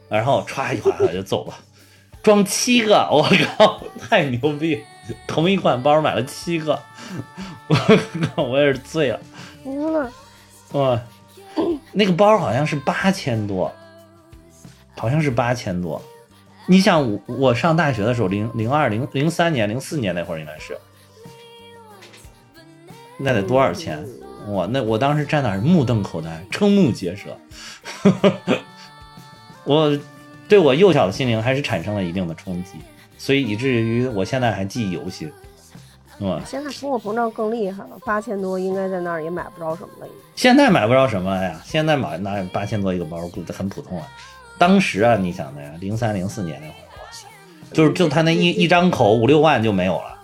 [0.08, 1.54] 然后歘一划就走了，
[2.24, 3.22] 装七个，我
[3.56, 4.82] 靠，太牛逼！
[5.26, 6.82] 同一款包买了七个，
[7.68, 7.74] 我
[8.34, 9.20] 靠，我也是醉了，
[10.72, 10.98] 哇，
[11.92, 13.70] 那个包好像是八千多，
[14.96, 16.00] 好像是八千多。
[16.66, 20.78] 你想我我上大学的时候，零零二零零三年零四年那会儿应该是，
[23.18, 24.02] 那得多少钱？
[24.48, 27.38] 哇，那我当时站那儿目瞪口呆，瞠目结舌，
[29.64, 29.98] 我
[30.48, 32.72] 对我幼小的心灵还是产生了一定的冲击，
[33.16, 35.30] 所以以至于我现在还记忆犹新，
[36.18, 36.42] 是吧？
[36.46, 40.08] 现在通货膨胀更厉害了，八千多应该在那儿也买不着什么了。
[40.36, 44.06] 现在买不着什么呀，现在买那八千多一个包，估计很普通啊。
[44.58, 47.26] 当时啊，你想的呀，零三零四年那会儿，哇塞，
[47.72, 50.18] 就是就他那一一张口五六万就没有了，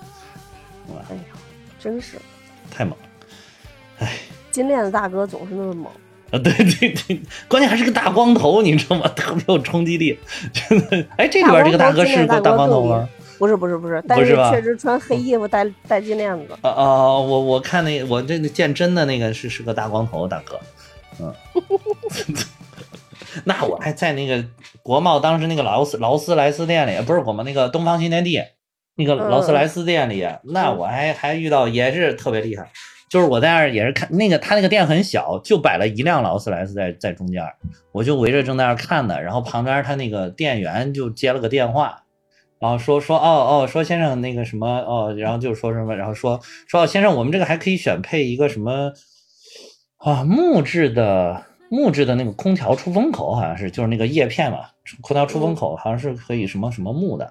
[1.08, 1.22] 哎呀，
[1.78, 2.18] 真是
[2.70, 3.08] 太猛了
[4.00, 4.18] 哎
[4.50, 5.90] 金链子大哥总是那么猛。
[6.30, 6.38] 啊！
[6.38, 9.08] 对对对，关键还是个大光头，你知道吗？
[9.16, 10.18] 特别有冲击力，
[10.52, 11.06] 真的。
[11.16, 13.08] 哎，这里边这个大哥是个大光头吗？
[13.38, 16.54] 不是不是不是，但是确实穿黑衣服戴戴金链子。
[16.60, 17.18] 啊啊！
[17.18, 20.60] 我我看那我这个见真的那个是是个大光头大哥，
[21.20, 21.34] 嗯。
[23.44, 24.44] 那我还在那个
[24.82, 28.42] 国贸当时那个劳斯劳斯莱斯店里，不是国贸那个东方新天地
[28.96, 32.68] 那个劳斯莱斯店里，那我还还遇到也是特别厉害，
[33.10, 37.44] 就是我在那儿也是看那个他那个店很小，就摆了一辆劳斯莱斯在在中间，
[37.92, 42.04] 我就围着正在那儿看的，然后旁边他那个店员就接了个电话。
[42.60, 46.38] 然后说说哦哦，说先生那个什么哦，然后就说什么，然后说
[46.68, 48.92] 说、哦、先生，我们这个还可以选配一个什么
[49.96, 54.58] 啊木质的木质的那个空调出风口，好像是就是那个叶片嘛，
[55.00, 57.28] 空调出风口好像是可以什么什么木的。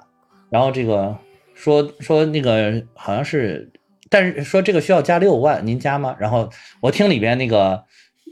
[0.50, 1.16] 然后这个
[1.54, 3.72] 说说那个好像是，
[4.10, 6.16] 但是说这个需要加六万，您加吗？
[6.20, 6.50] 然后
[6.82, 7.84] 我听里边那个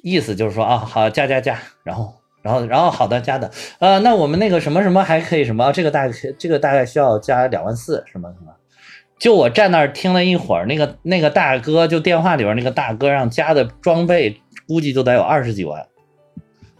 [0.04, 2.14] 意思就是说啊，好加加加，然后。
[2.44, 8.54] 然后，然后好的加的，呃，那我们那个什么什么还可以什么，这个大概这个大概需要加两万四，什么什么。
[9.20, 15.88] 就我站那儿听了一会儿，那个那个大哥就电话里边那个大哥让加的装备，估计就得有二十几万。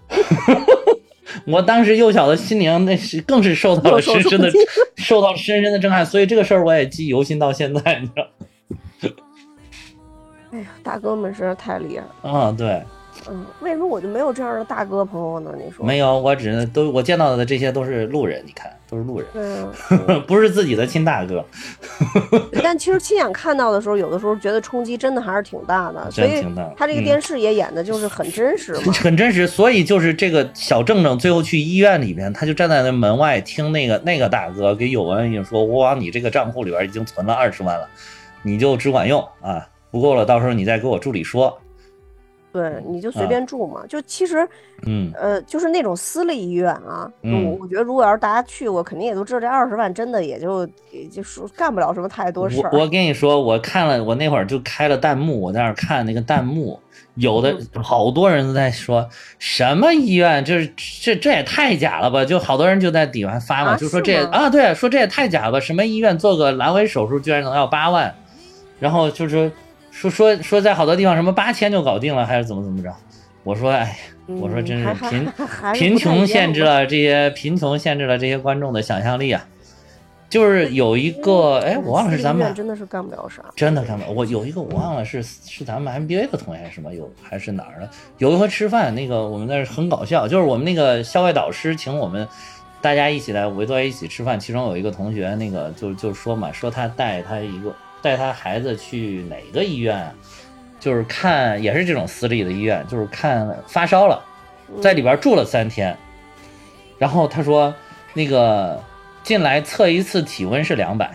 [1.48, 4.50] 我当时幼小的心灵那是更是受到了深深的
[4.96, 8.26] 受到深深的震撼，所以这个事儿我也记忆犹新到现在，你知道。
[10.52, 12.38] 哎呀，大哥们实在太厉害了。
[12.38, 12.82] 啊，对。
[13.28, 15.52] 嗯，为什么我就没有这样的大哥朋友呢？
[15.58, 21.44] 你说没有，我只能都我见到的这些都是路人，你看都是路人，嗯， 不是自己的亲大哥。
[22.62, 26.46] 但其实亲眼看到的时候，有的时候觉得冲击真的还是挺大的，所以
[26.78, 29.48] 他这个电视也演的就是很真实嘛，嗯、 很真实。
[29.48, 37.90] 所以就是这个小正正最后去医院里边，他就站在那门外听那个那个大哥给有文已经说，我往你这个账户里边已经存了二十万了，
[38.44, 39.68] 你就只管用啊，
[39.98, 41.58] 不够了到时候你再给我助理说。
[42.54, 43.84] 对，你就随便住嘛。
[43.88, 44.48] 就其实，
[44.88, 52.70] 嗯呃，就是那种私立医院啊，嗯我我觉得如果要是大家去过，肯定也都知道这二十万真的也就也就说干不了什么太多事儿。
[52.74, 56.80] 我我跟你说，我看了，我那会儿就开了弹幕，我在那儿看那个弹幕，
[57.16, 60.74] 有的嗯好多人都在说什么医院，就是
[61.04, 62.26] 这这也太假了吧？
[62.26, 65.60] 就好多人就在底下发嘛，啊就说这啊，对，说这也太假了吧？
[65.60, 68.16] 什么医院做个阑尾手术居然能要八万，
[68.80, 69.52] 然后就是
[69.98, 72.94] 说说说在好多地方什么八千就搞定了，还是怎么怎么着？
[73.44, 75.28] 我说哎，我说真是贫
[75.74, 79.44] 贫穷限制了这些贫穷限制了这些观众的想象力啊。
[80.30, 83.42] 就是有一个，哎，我忘了是咱们真的是干不了啥。
[83.56, 84.12] 真的干不了。
[84.12, 87.90] 我有一个我忘了是是咱们 MBA 的同学还是什么有还是哪儿的？
[88.20, 92.28] 有一回吃饭，那个我们那儿很搞笑，就是我们那个校外导师请我们
[92.82, 100.14] 大家一起来围坐在一起吃饭，其中有一个同学那个就就说嘛，说他带他一个带他孩子去哪个医院啊，
[100.80, 104.24] 就是看也是这种私立的医院，就是看发烧了，
[104.82, 105.98] 在里边住了三天，
[106.98, 107.74] 然后他说
[108.14, 108.84] 那个
[109.24, 111.14] 进来测一次体温是两百。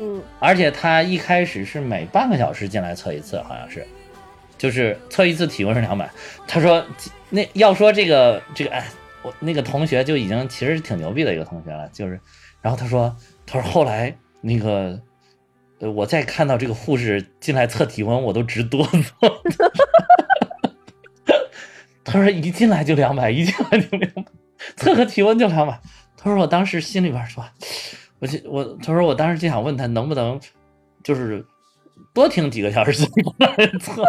[0.00, 3.86] 嗯，而且他一开始是每半个小时进来测一次，好像是，
[4.58, 6.10] 就是测一次体温是两百。
[6.48, 6.84] 他说
[7.30, 8.84] 那要说这个这个哎，
[9.22, 12.18] 我那个同学就已经其实挺牛逼的一个同学了，就是，
[12.60, 15.00] 然后他说他说后来那个呃
[15.90, 19.12] 我再看到这个护士进来测体温，我都直哆嗦。
[22.04, 24.24] 他说一进来就两百，一进来就两百，
[24.76, 25.80] 测个体温就两百。
[26.16, 27.44] 他说我当时心里边说。
[28.20, 30.40] 我就我他说我当时就想问他能不能
[31.02, 31.44] 就是
[32.14, 34.04] 多听几个小时再过来测，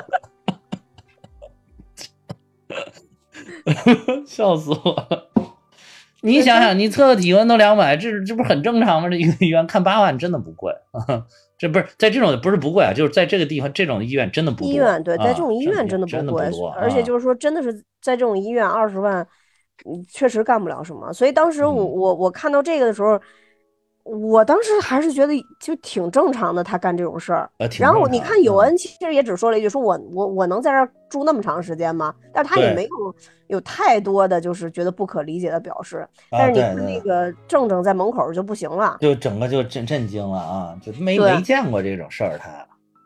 [4.25, 5.34] 笑死我了。
[6.25, 9.07] 你想想，你测个体温都两百，这这不是很正常吗？
[9.07, 10.73] 这一个医院看八万真的不贵，
[11.57, 14.73] 这不是在这种不是不贵啊，就是在这个地方这种医院真的不贵。
[14.73, 19.25] 医院对，在啊这种医院真真的不贵，而且就是说真的是在这种医院二十万，
[19.85, 21.13] 嗯，确实干不了什么。
[21.13, 23.19] 所以当时我嗯我我看到这个的时候。
[24.05, 27.49] 我当时还是觉得就挺正常的，他干这种事儿。
[27.79, 32.13] 然后你看有嗯恩其实也只说了一句，说我我我能在这儿住那么长时间吗？
[32.31, 32.89] 但是他也没有
[33.47, 36.07] 有太多的就是觉得不可理解的表示。
[36.29, 42.49] 啊但是你看那个正正在门口就不行了，就整个就震震惊了啊，就没没见过这种事儿，他。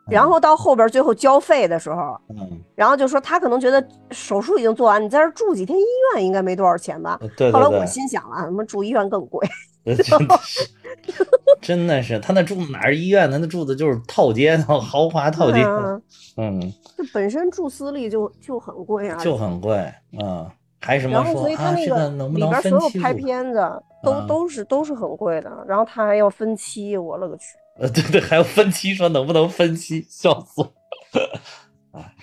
[0.06, 5.82] 然后到后边最后交费的时候，嗯，然后就说他可能觉得手术已经做完，你在这儿住几天医
[6.14, 7.16] 院应该没多少钱吧？
[7.22, 9.48] 呃对对对后来我，心想了，他妈住医院更贵。
[9.84, 10.68] 呃 真的是，
[11.60, 13.30] 真的是，他那住哪是医院？
[13.30, 16.00] 他那住的就是套间， 豪华套间，啊
[16.36, 19.76] 嗯，这本身住私立就就很贵啊，就很贵，
[20.22, 20.48] 嗯，
[20.80, 27.44] 还什么然后说啊，所以他那这个能不里边能分所有拍片子都啊都是都是很贵的，然后他还要分期，我勒个去！
[27.78, 30.72] 呃，对对，还要分期，说能不能分期，笑死我，
[31.98, 32.14] 哎，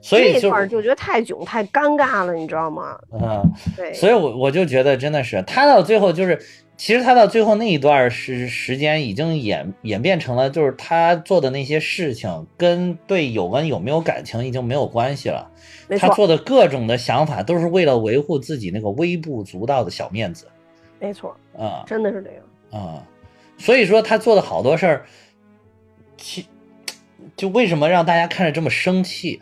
[0.00, 2.98] 所以就这块儿就觉得太囧太尴尬了，你知道吗？
[3.12, 3.42] 嗯，
[3.76, 6.38] 对，所以我我就觉得真的是他到最后就是，
[6.82, 15.48] 其实他到最后那一段时时间已经演演变成了，就是他做的那些事情跟对有恩有没有感情已经没有关系了。
[15.96, 20.48] 他做的各种的想法都是为了维护自己那个微不足道的小面子
[20.98, 22.82] 没错，啊真的是这样。
[22.82, 23.06] 啊、
[23.56, 25.06] 所以说他做的好多事儿，
[26.16, 26.44] 其
[27.36, 29.40] 就为什么让大家看着这么生气，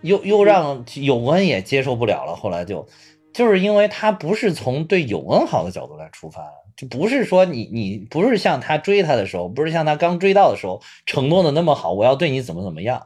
[0.00, 2.34] 又又让有恩也接受不了了。
[2.34, 2.86] 后来就
[3.34, 6.42] 就是因为他不是从对有恩好的角度来出发，
[6.76, 12.98] 就不是说你你不是像他追他的时候，不是像他刚追到的时候承诺的那么好，我要对你怎么怎么样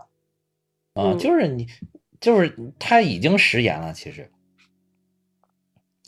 [0.95, 1.67] 啊，嗯就是你
[2.21, 4.31] 就是他已经食言了，其实。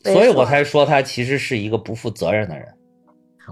[0.03, 2.67] 所以我才说他其实是一个不负责任的人。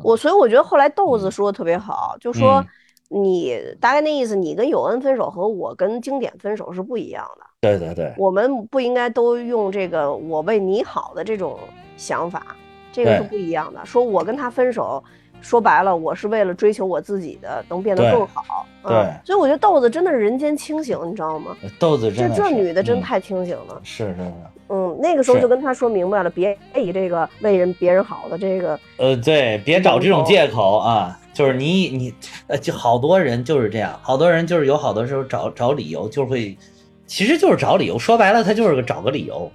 [0.02, 2.64] 我所以我觉得后来豆嗯子说的特别好，就说
[3.08, 7.46] 你大概那意思，你跟有恩分手和我跟经典分手是不一样的。
[7.60, 11.58] 对对对，我们不应该都用这个“我为你好”的这种
[11.96, 12.56] 想法，
[12.92, 13.84] 这个是不一样的。
[13.84, 15.02] 说我跟他分手，
[15.40, 18.44] 说白了，我是为了追求我自己的，能变得更好。
[18.44, 18.94] 嗯对
[19.24, 21.54] 所以我觉得豆子真的是人间清醒，你知道吗？
[21.78, 23.78] 豆子这这真的是嗯女的真太清醒了。
[23.82, 24.32] 是是是，
[24.68, 32.12] 嗯，那个时候就跟他说明白了，别以这个为人别人好的这个，呃，对，别找这种借口啊，就是你你
[32.48, 36.58] 呃，就好多人就是这样，好多人就是有好多时候找找理由，就会，
[37.06, 39.48] 其实就是找理由，说白了，他就是个找个理由。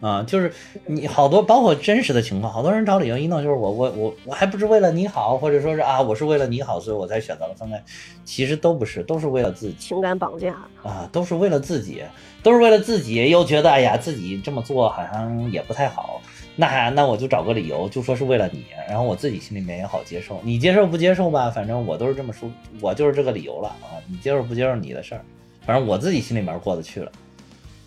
[0.00, 0.50] 啊，就是
[0.86, 7.84] 你好多，包括真实的情况，好多人找理由，一弄就是我我我我还不是为了你好，或者说是啊，我是为了你好，所以我才选择了分开，
[8.24, 9.74] 其实都不是，都是为了自己。
[9.78, 10.56] 情感绑架。
[10.82, 12.02] 啊，都是为了自己，
[12.42, 16.19] 都是为了自己，又觉得哎呀，自己这么做好像也不太好，
[16.60, 20.38] 那那我就找个理由，就说是为了你，然后我自己心里面也好接受。
[20.44, 22.50] 你接受不接受吧，反正我都是这么说，
[22.80, 23.96] 我就是这个理由了啊。
[24.06, 25.24] 你接受不接受你的事儿，
[25.64, 27.10] 反正我自己心里面过得去了。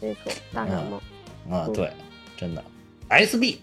[0.02, 1.00] 没错，大傻梦。
[1.50, 1.90] 啊，嗯对，
[2.36, 2.64] 真的
[3.10, 3.58] ，SB。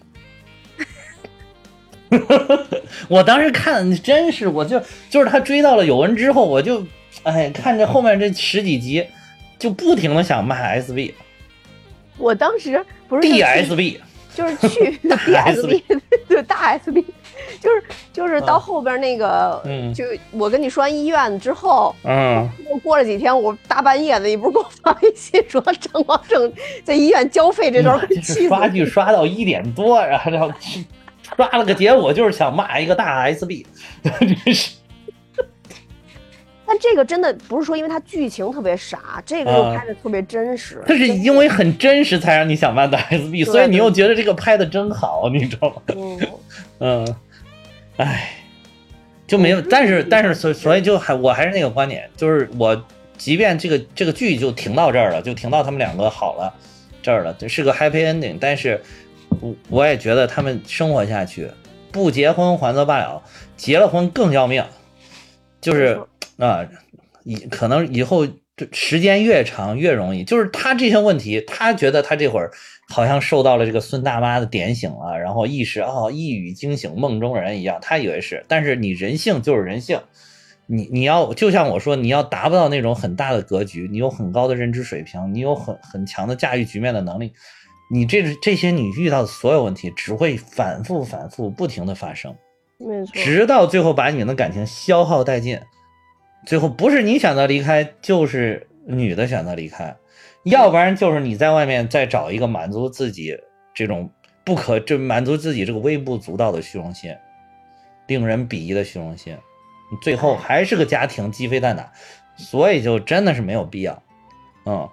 [3.07, 6.85] 我当时看真是，我就就是他追到了有文之后，我就
[7.23, 9.05] 哎看着后面这十几集，
[9.57, 11.13] 就不停的想骂 SB、
[12.17, 13.97] 我当时不是 DSB，
[14.33, 15.83] 就是去 DSB，
[16.27, 17.03] 对大 SB，
[17.59, 19.93] 就是就是到后边那个，嗯。
[19.93, 22.49] 就我跟你说完医院之后，嗯，
[22.81, 26.51] 过了几天，我大半夜的，你不是给我发微信说张光正
[26.83, 28.85] 在医院交费这段，快就气死刷剧。
[28.85, 30.85] 刷到一点多，然后然后去
[31.35, 33.65] 刷了个结果就是想骂一个大 SB，
[34.03, 34.71] 真是
[36.71, 40.81] 但这个真的不是说因为它剧情特别傻，这个又啊拍的特别真实。
[40.87, 45.81] 它是因为很真实才让你想骂大 SB，所以你又觉得这个拍的真好，你知道吗？
[45.93, 46.27] 嗯，
[46.79, 47.15] 嗯，
[47.97, 48.29] 唉，
[49.27, 52.81] 就没有，但是但是所所以就还我还是那个观点，就是我
[53.17, 56.53] 即便这个这个剧就停到这儿了，就停到他们两个好了
[57.01, 58.81] 这儿了，这是个 happy ending，但是
[59.41, 61.51] 我我也觉得他们生活下去，
[61.91, 63.21] 不结婚还则罢了，
[63.57, 64.63] 结了婚更要命，
[65.59, 65.99] 就是
[66.37, 66.67] 啊，
[67.23, 68.25] 以可能以后
[68.55, 72.51] 这时间越长越容易，就是他这些问题，他觉得他这会儿
[72.89, 79.99] 好像受到了这个孙大妈的点醒了，然后意识哦，一语惊醒梦中人一样，他以为是，但是你人性就是人性，
[80.67, 87.31] 你你要就像我说，你要达不到那种很大的格局，你有很高的认知水平，你有很很强的驾驭局面的能力，
[87.91, 92.35] 你这这些你遇到的所有问题只会反复反复不停的发生。
[92.77, 93.05] 没。
[93.05, 95.59] 错，直到最后把你们的感情消耗殆尽，
[96.45, 99.95] 最后不是你选择离开，就是女的选择离开，
[100.43, 103.37] 要不然就是你在外面再找一个满足自己
[103.73, 104.09] 这种
[104.43, 107.13] 不可这满足自己这个微不足道的虚荣心，
[108.07, 109.37] 令人鄙夷的虚荣心，
[110.01, 111.91] 最后还是个家庭鸡飞蛋打，
[112.35, 114.01] 所以就真的是没有必要。
[114.65, 114.89] 嗯，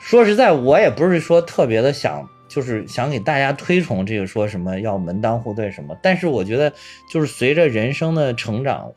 [0.00, 6.72] 说实在，我也不是说特别的想，就是想给大家推崇这个说什么要门当户对什么，但是我觉得
[7.10, 8.92] 就是随着人生的成长，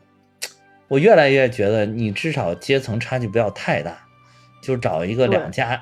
[0.90, 3.96] 我越来越觉得你至少阶层差距不要太大，
[4.60, 5.80] 就找一个两家，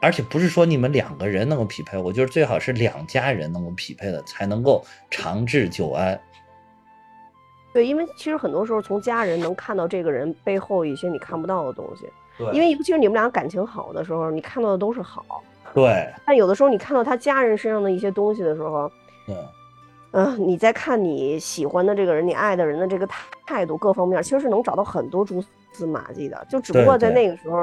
[0.00, 6.18] 而且不是说你们两个人能够匹配，我觉得最好是两家人能够匹配的，才能够长治久安。
[7.74, 12.08] 对，因为其实很多时候从家人能看到这个人背后一些你看不到的东西，
[12.38, 12.46] 对。
[12.52, 15.42] 因为尤其是你们俩感情好的时候，你看到的都是好，
[15.74, 16.08] 对。
[16.24, 18.88] 但有的时候你看到他家人身上的一些东西的时候，
[19.26, 19.34] 对
[20.12, 25.42] 嗯、你在看你喜欢的这个人、你爱的人的这个态态度各方面，其实是能找到很多蛛
[25.72, 26.46] 丝马迹的。
[26.48, 27.58] 就只不过在那个时候，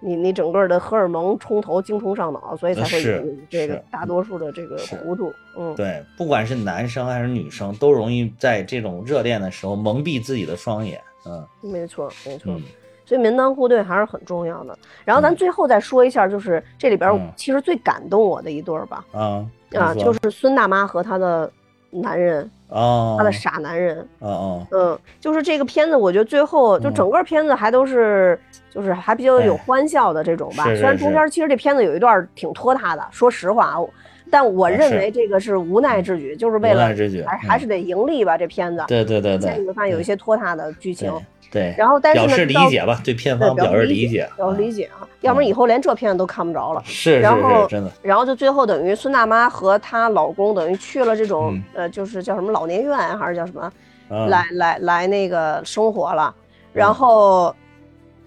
[0.00, 5.32] 你你整个的荷尔蒙冲头、精虫上脑，所以才会这个大多数的这个糊涂。
[5.56, 11.00] 嗯，对，不管是男生还是女生，都容易在这种热恋的时候蒙蔽自己的双眼。
[11.24, 12.52] 嗯没错，没错。
[12.52, 12.62] 嗯
[13.04, 14.78] 所以门当户对还是很重要的。
[15.04, 19.44] 然后咱嗯最后再说一下，就是这里边嗯其实最感动我的一对儿吧，啊
[19.74, 21.50] 啊，就是孙大妈和她的
[21.92, 23.98] 男人，哦，他的傻男人。
[24.20, 26.94] 哦哦，嗯，就是这个片子，我觉得最后就嗯。
[26.94, 28.38] 整个片子还都是，
[28.70, 29.56] 就是还比较有哎。
[29.58, 30.64] 欢笑的这种吧。
[30.64, 33.88] 虽然中间其实这片子有一段挺拖沓的，说实话，我
[34.30, 36.94] 但我认为这个是无奈之举，就是为了
[37.26, 38.82] 还还是得盈利吧，这片子。
[38.88, 41.22] 对对对现在你对会发现有一些拖沓的剧情对，
[41.52, 46.82] 对，然后但是表示理解吧，对片方表示理理解，表示理啊解啊，要不然以后连这片子都看不着了。
[46.86, 53.70] 是是然后是真的，然后就最后等于孙大妈和她老公等于去了这种、嗯呃，就是叫什么老年院还是叫什么，
[54.08, 56.34] 啊来来来那个生活了。
[56.72, 57.54] 然后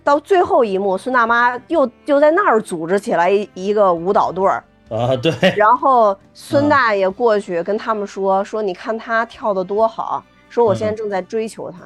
[0.04, 11.80] 到最后一幕，孙大妈又又在那儿组织起来一一个舞蹈队儿，啊对，然后嗯孙大爷过去跟他们说说，你看他跳的多好，说我现在嗯正在追求他。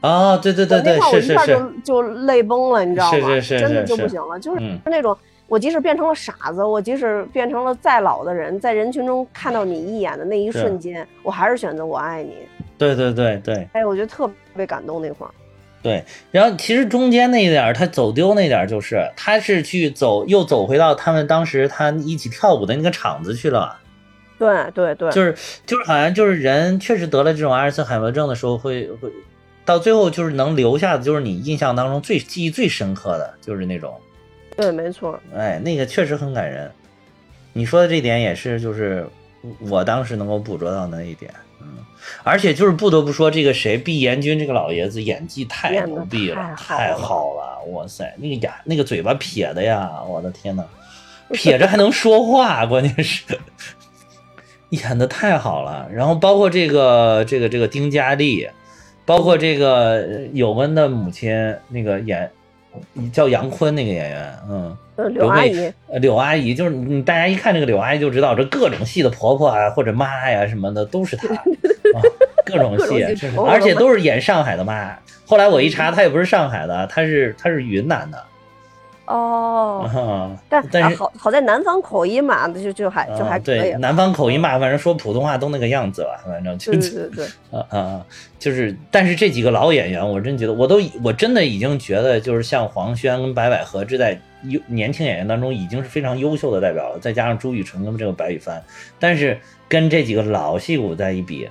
[0.00, 3.18] 啊对对对对我那块儿我是是是，一下就就泪崩了，你知道吗？
[3.18, 5.16] 是是是真的就不行了，就是嗯那种
[5.48, 12.34] 我即使变成了傻子，我即使变成了再老的人，在人群中看到你一眼的那一瞬间，我还是选择我爱你。
[12.78, 15.30] 对对对对哎，我觉得特别感动那块儿。
[15.82, 23.76] 对，然后其实中间那一点儿他走丢那点儿就是他是去走又走回到他们当时他一起跳舞的那个场子去了。
[24.36, 25.32] 对对对，就是
[25.64, 29.08] 就是好像就是人确实得了这种阿尔茨海默症的时候会会
[29.66, 33.94] 到最后就是能留下的就是你印象当中最记忆最深刻的就是那种，
[34.56, 35.20] 对，没错。
[35.34, 36.70] 哎，那个确实很感人。
[37.52, 39.06] 你说的这点也是就是
[39.60, 41.78] 我当时能够捕捉到那一点，嗯，
[42.22, 50.64] 而且就是不得不说这个谁毕彦君这个老爷子演技太牛逼了，太太好了好了，哇塞，那个牙那个嘴巴撇的呀，我的天呐，
[51.32, 53.24] 撇着还能说话，关键是。
[54.70, 58.48] 演的太好了，然后包括这个这个这个丁嘉丽，
[59.06, 62.30] 包括这个呃有温的母亲那个演
[63.12, 71.34] 叫杨坤那个演员，嗯，呃，刘阿魏姨，呃，柳阿姨就是你，大家一看这个柳阿姨就知道，这各种戏的婆婆啊或者妈呀什么的都是她，
[71.96, 72.02] 啊，
[72.44, 73.02] 各种戏，
[73.48, 74.94] 而且都是演上海的妈。
[75.24, 78.22] 后来我一查，她也不是上海的，她是她是云南的，
[79.06, 87.24] 哦，啊，但但是啊好好在南方口音嘛，就就还就还啊可以南方口音嘛，反正说普通话都那个样子吧，反正就对对对对，
[87.58, 88.06] 啊啊啊！
[88.38, 98.62] 就是，但是这几个老演员，我真觉得，我都我真的已经觉得，就是像黄轩跟白百合这在优年轻演员当中已经是非常优秀的代表了，再加上朱雨辰跟这个白羽帆，
[98.98, 99.38] 但是
[99.68, 101.48] 跟这几个老戏骨在一比，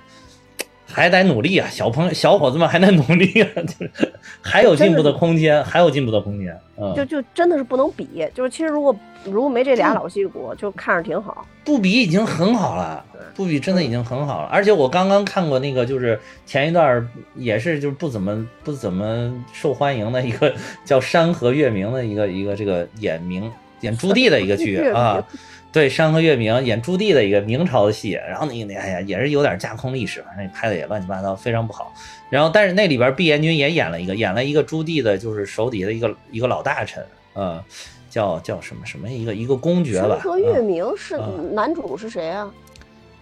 [0.88, 6.58] 还得努力啊，小朋友小伙子们还得努力啊， 就是还有进步的空间，还有进步的空间。
[6.78, 8.08] 嗯，就就真的是不能比。
[8.34, 11.46] 就是其实如果如果没这俩老戏骨，就看着挺好。
[11.64, 14.48] 不比已经很好了，不比真的已经很好了。
[14.52, 20.54] 而且我刚刚看过那个，就是前一段儿也是就是不怎么不怎么受欢迎的一个
[20.86, 25.26] 叫《山河月明》的一个一个这个演明演朱棣的一个剧啊。
[25.76, 31.92] 对，《山河月明》演朱棣的一个明朝的戏，然后那个哎呀也是有点架空历史，反正拍的也乱七八糟，非常不好。
[32.30, 37.62] 然后但是那里边毕彦君也演了一个，演了一个朱棣的，就是手底下的一个一个老大臣，呃，
[38.10, 40.12] 叫叫什么什么一个一个公爵吧。
[40.12, 42.50] 山河月嗯明是嗯男主是谁啊？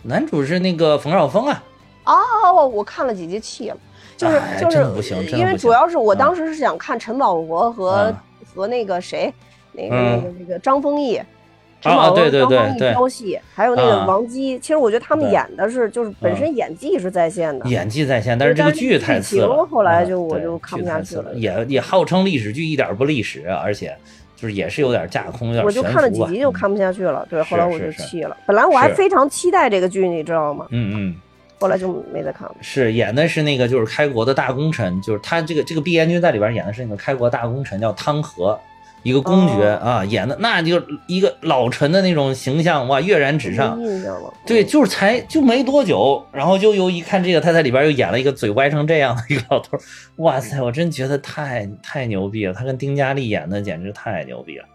[0.03, 1.63] 男主是那个冯绍峰啊，
[2.03, 3.77] 哦，我看了几集弃了，
[4.15, 8.15] 就是哎就是真的不行因为主要是我嗯当时是想看陈宝国和嗯
[8.53, 9.33] 和那个谁，
[9.71, 11.19] 那个嗯那个那个张丰毅。
[11.83, 19.65] 陈宝国、对对对张丰毅对挑戏，还有那个啊王姬，其实我觉得他们演的是就是本身演技是在线的，演技在线，但是这个剧太次了。
[19.65, 23.93] 后来就我就看不下去了也也号称历史剧，一点不历史，而且
[24.37, 28.37] 就是也是有点架空，有点我就看了几集就看不下去了，对，后来我就弃了。
[28.45, 30.65] 本来我还非常期待这个剧，你知道吗？
[30.69, 31.15] 嗯嗯。
[31.59, 32.55] 后来就没再看了。
[32.59, 38.59] 是演的是那个就是开国的大功臣，就是他这个这个毕彦君在里边演的是那个开国大功臣，叫汤和，
[39.03, 39.89] 一个公爵、哦。
[39.89, 43.79] 啊，演的那就一个老臣的那种形象，哇，跃然纸上。
[44.45, 49.77] 对，嗯就是才就没多久，然后就又一看这个，他在里边又演了一个嘴歪成这样的一个老头，
[50.17, 54.65] 哇塞，我真觉得太太牛逼了，他跟丁嘉丽演的简直太牛逼了，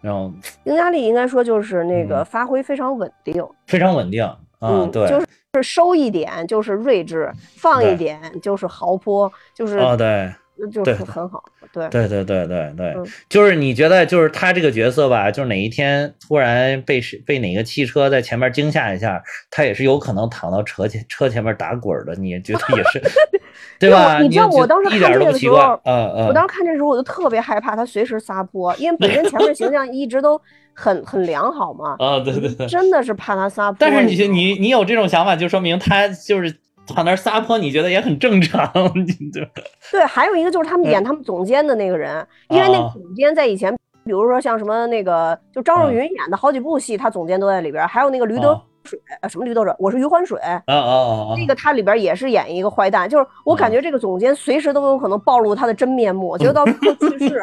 [0.00, 0.32] 然后
[0.64, 2.24] 丁嘉丽应该说就是那个嗯。
[2.24, 10.32] 发挥非常稳定，非常稳定啊，嗯，对，就是是收一点就是睿智，放一点就是豪泼，就是啊，对，
[10.72, 11.42] 就对是很好。
[11.72, 23.02] 对，对对对对对，嗯就是你觉得就是他这个角色吧，就是哪一天突然被谁被哪个汽车在前面惊吓一下，他也是有可能躺到车前车前面打滚儿的，你也觉得也是
[23.78, 24.20] 对吧？
[24.20, 30.40] 你知道我当时看这个的时候嗯嗯，我当时看这时候我就特别害怕他随时撒泼，因为本身前面形象一直都
[30.72, 32.66] 很很良好嘛， 啊，对对对。
[32.68, 33.76] 真的是怕他撒泼。
[33.80, 36.54] 但是你你你有这种想法，就说明他就是
[36.94, 39.50] 躺那儿撒泼，你觉得也很正常，对吧？
[39.90, 43.74] 对，还有一个就是他们演他们总监的那个人，因为那总监在以前，
[44.04, 45.94] 比如说像什么那个，就张若嗯。
[45.94, 51.34] 昀演的好几部戏，他总监都在里边儿，还有那个驴得啊水，呃，什么驴得水，我是余欢水，啊啊啊啊！
[51.38, 51.46] 那。
[51.46, 57.42] 个他里边也是演一个坏蛋，就是我感觉这个总监随时都有可能暴露他的真面目，结果到最后去世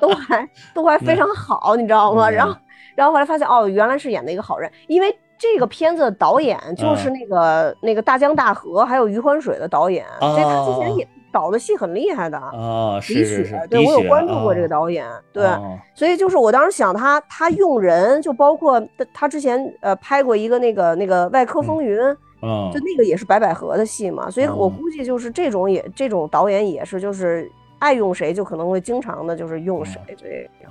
[0.00, 2.30] 都还都还非常好，你知道吗？
[2.30, 2.32] 嗯。
[2.32, 2.56] 然后
[2.94, 12.36] 然后后来发现哦，原来是演的一个好人，因为这个片子的导演就是嗯那个那个大江大河还有余欢水的导演，所以他之前哦也导的戏很厉害的。
[12.36, 21.98] 啊，李是是是雪，，对我有关注过这个啊导演，对，哦所以就是我当时想他，他用人就包括他他之前呃拍过一个那个那个外科风云，
[22.42, 30.26] 嗯就那个也是白百合的戏嘛，所以我嗯估计就是这种也这种导演也是就是爱用谁就可能会经常的就是用谁这
[30.62, 30.70] 样。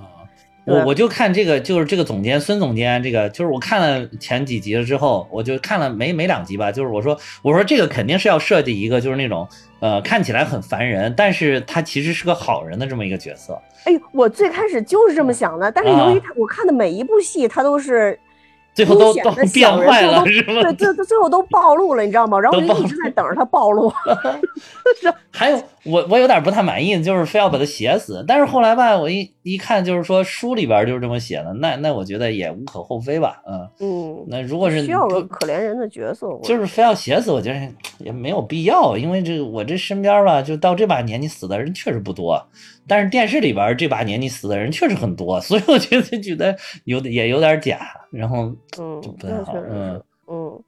[0.70, 9.46] 我我就看这个，就是这个总监孙总监，这个就是我看了前几集了之后，我就看了没没两集吧，就是我说我说这个肯定是要设计一个就是那种
[9.80, 13.60] 呃看起来很烦人，但是他其实是个好人的这么一个角色。
[13.84, 18.29] 哎呦，我最开始就是这么想的，但是由于他我看的每一部戏，他都是啊
[18.72, 20.62] 最后都都变坏了是吗？
[20.62, 22.38] 对，最最最后都暴露了，你知道吗？
[22.38, 23.92] 然后我就一直在等着他暴露。
[25.32, 37.60] 还有我我有点不太满意，就是非要把他写死，但是后来吧，我一一看就是说书里边就是这么写的，那那我觉得也无可厚非吧，嗯，嗯，那如果是需要个可怜人的角色，就是非要写死，我觉得
[37.98, 42.42] 也没有必要，因为这个我这身边吧，就到这把年纪死的人确实不多，
[42.90, 46.56] 但是电视里边这把年纪死的人确实很多，所以我觉得觉得
[46.86, 47.78] 有点也有点假，
[48.10, 48.46] 然后
[48.80, 50.02] 嗯就，不太好嗯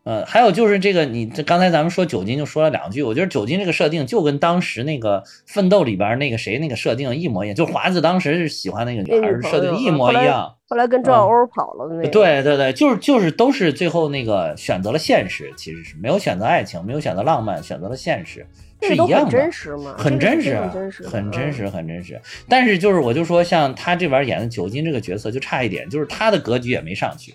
[0.05, 10.55] 呃，还有就是这个，你这刚才咱们说酒精就说了两句，我觉得酒精这个设定就跟当时那个奋斗里边那个谁那个设定一模一样，就华子当时是喜欢那个女孩设定一模一样。
[10.69, 12.09] 后来跟赵小欧跑了的那个。
[12.09, 18.45] 对对对，就是就是都是最后那个选择了现实，其实是没有选择爱情，没有选择浪漫，选择了现实，
[18.81, 19.17] 是一样的。
[19.19, 22.21] 很真实嘛，很真实，很真实，很真实，很真实。
[22.49, 27.35] 但是就是我就说，像他这边演的酒精这个角色就差一点，就是他的格局也没上去，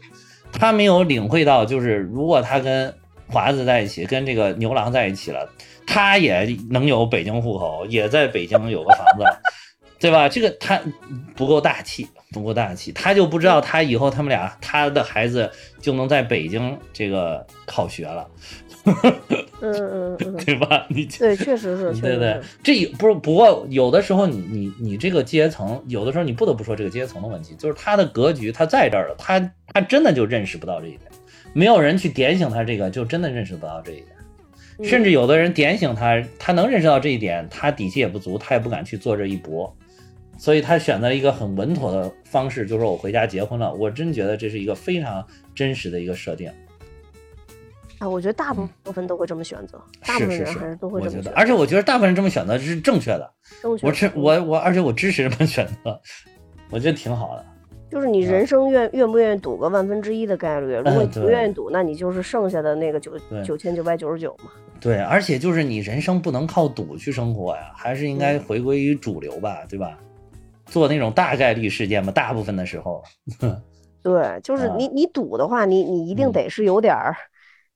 [0.51, 2.93] 他没有领会到，就是如果他跟
[3.27, 5.47] 华子在一起，跟这个牛郎在一起了，
[5.85, 9.23] 他也能有北京户口，也在北京有个房子。
[9.99, 10.29] 对吧？
[10.29, 10.79] 这个他
[11.35, 15.49] 不够大气，不够大气，他就不知道他以后他们俩他的孩子
[15.81, 18.27] 就能在北京这个考学了，
[18.87, 20.85] 嗯 嗯嗯， 对吧？
[20.89, 29.39] 你对，确实是， 对对，这不是不过有的时候你你你这个阶层，有的时候你不得不说这个阶层的问题，就是他的格局他在这儿了，他
[29.73, 31.01] 他真的就认识不到这一点，
[31.53, 34.07] 没有人去点醒他这个，就真的认识不到这一点。
[34.83, 39.75] 甚至有的人点醒他，他能认识到这一点，他底气也不足，他也不敢去做这一搏。
[40.37, 43.73] 所以他选择一个很稳妥的方式，就是说我回家结婚了。
[43.73, 46.51] 我真觉得这是一个非常真实的一个设定。
[47.99, 51.31] 啊，我觉得大部分都会这么选择，大部分人还是都会这么选择。
[51.35, 53.31] 而且我觉得大部分人这么选择是正确的。
[53.61, 53.87] 正确。
[53.87, 55.99] 我支我我，而且我支持这么选择，
[56.69, 57.45] 我觉得挺好的。
[57.89, 60.75] 就是你人生愿愿不愿意赌个万分之一的概率？
[60.75, 63.13] 如果你不愿意赌，那你就是剩下的那个九
[63.45, 64.51] 九千九百九十九嘛。
[64.79, 69.97] 对，而且就是你人生不能靠赌去生活呀，还是应该回归于主流吧，对吧？
[70.65, 73.01] 做那种大概率事件嘛，大部分的时候，
[74.03, 77.15] 对，就是你你赌的话，你你一定得是有点儿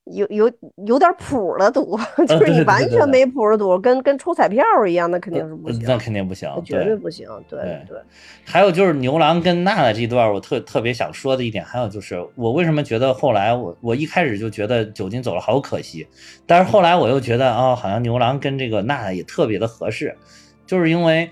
[0.06, 0.52] 有有
[0.88, 1.98] 有点谱的赌，
[2.28, 7.98] 就是你完全没谱的赌，跟跟抽彩票一样，那肯定是不行，那肯定不行，绝对不行，对对。
[8.44, 16.08] 还有就是牛郎跟娜娜这段，我特特别想说的一点，还有就是我为什么觉得后来我我一开始就觉得酒精走了好可惜，
[16.48, 20.18] 但是后来我又觉得啊，好像牛郎跟这个娜娜也特别的合适，
[20.66, 21.30] 就是因为。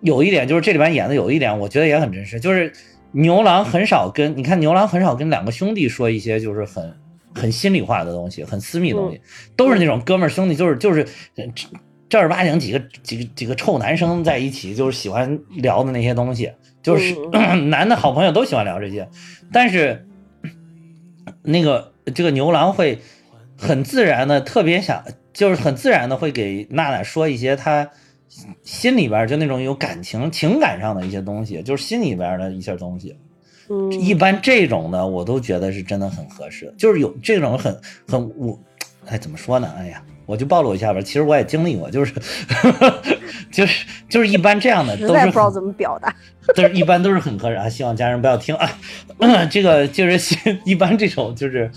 [0.00, 2.70] 有一点就是这里边演的有一点，我觉得也很真实，就是
[3.12, 6.94] 牛郎很少跟你看牛郎很少跟两个兄弟说一些就是很
[7.34, 9.20] 很心里话的东西，很私密的东西，
[9.56, 11.06] 都是那种哥们儿兄弟，就是就是
[12.08, 16.52] 正儿八经几个几个几个臭男生在一起，就是喜欢聊的那些东西，
[16.82, 17.14] 就是
[17.68, 19.08] 男的好朋友都喜欢聊这些，
[19.52, 20.06] 但是
[21.42, 22.98] 那个这个牛郎会
[23.56, 25.02] 很自然的特别想，
[25.32, 27.90] 就是很自然的会给娜娜说一些他。
[28.62, 33.16] 心里边就那种有感情、情感上的一些东西，就是心里边的一些东西。
[33.70, 38.58] 嗯，一般这种的我都觉得是真的很合适，就是有这种很很我，
[39.06, 39.70] 哎，怎么说呢？
[39.76, 41.02] 哎呀，我就暴露一下吧。
[41.02, 42.14] 其实我也经历过，就是
[43.52, 46.14] 就是就是一般这样的都是不知道怎么表达，
[46.54, 47.68] 都是一般都是很合适啊。
[47.68, 48.70] 希望家人不要听啊。
[49.50, 51.70] 这个就是一般这种就是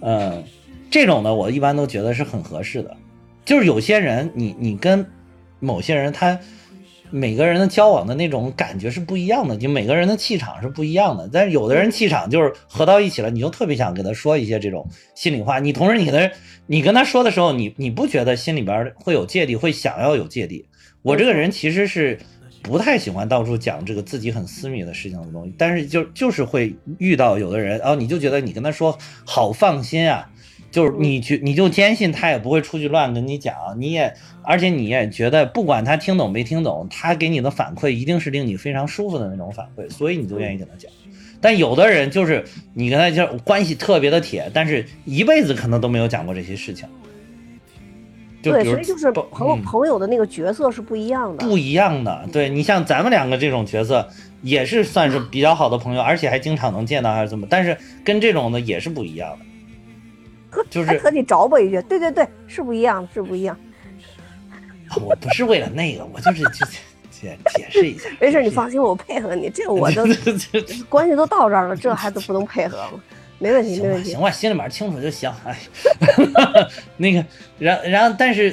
[0.00, 0.42] 嗯，
[0.90, 2.96] 这种的我一般都觉得是很合适的。
[3.44, 5.06] 就是有些人，你你跟。
[5.60, 6.38] 某些人他
[7.10, 11.30] 每个人的交往的那种感觉是不一样的，就每个人的气场是不一样的。
[11.32, 15.60] 但是有的人气场就是合到一起了，你就特别想跟他说一些这种心里话。
[15.60, 16.34] 你同时你跟他
[16.66, 20.66] 你跟他说的时候，你你不觉得心里边会有芥蒂，会想要有芥蒂？
[21.02, 22.18] 我这个人其实是
[22.60, 30.28] 不太喜欢到处讲这个自己很私密的事情的东西，但是就就是会遇到有的人，然后你就觉得你跟他说好放心啊。
[30.70, 34.12] 就是你去，你就坚信他也不会出去乱跟你讲，你也，
[34.42, 40.90] 而且你也觉得不管他听懂没听懂，他给你的反馈一定是令你非常舒服的那种反馈，所以你就愿意跟他讲。
[41.40, 42.44] 但有的人就是
[42.74, 46.88] 你跟他就关系特别的铁，但是一辈子可能都没有讲过这些事情。
[48.42, 52.28] 对，所以就是朋友朋友的那个角色是不一样的，不一样的。
[52.32, 54.08] 对你像咱们两个这种角色，
[54.42, 59.45] 也是算是比较好的朋友，而且还经常能见到还是怎么，但是跟这种的也是不一样的。
[60.70, 63.56] 就是和你着吧一句，对对对，是不一样，是不一样。
[65.00, 66.66] 我不是为了那个，我就是就
[67.10, 68.08] 解解释一下。
[68.20, 69.50] 没事，你放心，我配合你。
[69.50, 70.04] 这我都
[70.88, 73.00] 关系都到这儿了，这还都不能配合吗？
[73.38, 74.10] 没问题，没问题。
[74.10, 75.30] 行吧，心里面清楚就行。
[75.44, 75.56] 哎，
[76.96, 77.24] 那个，
[77.58, 78.52] 然然后，但是。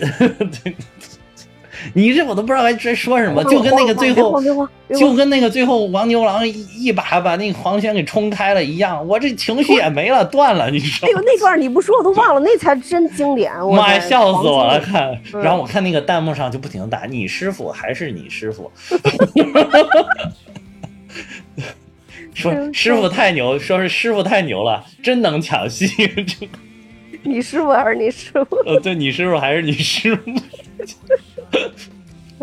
[1.93, 4.41] 你这我都不知道该在说什么，就跟那个最后，
[4.89, 10.69] 就跟那个最后王牛郎一把把那个黄轩给冲开了一样，我这情绪也没了，断了。
[10.69, 13.51] 你说，哎呦，那段你不说我都忘了，那才真经典。
[13.75, 14.79] 妈呀，笑死我了！
[14.79, 18.71] 看，然后我看那个弹幕上就不停的打你师傅还是你师傅，
[22.33, 25.87] 说师傅太牛，说是师傅太牛了，真能抢戏。
[27.23, 28.55] 你师傅还是你师傅？
[28.65, 30.21] 呃，对你师傅还是你师傅。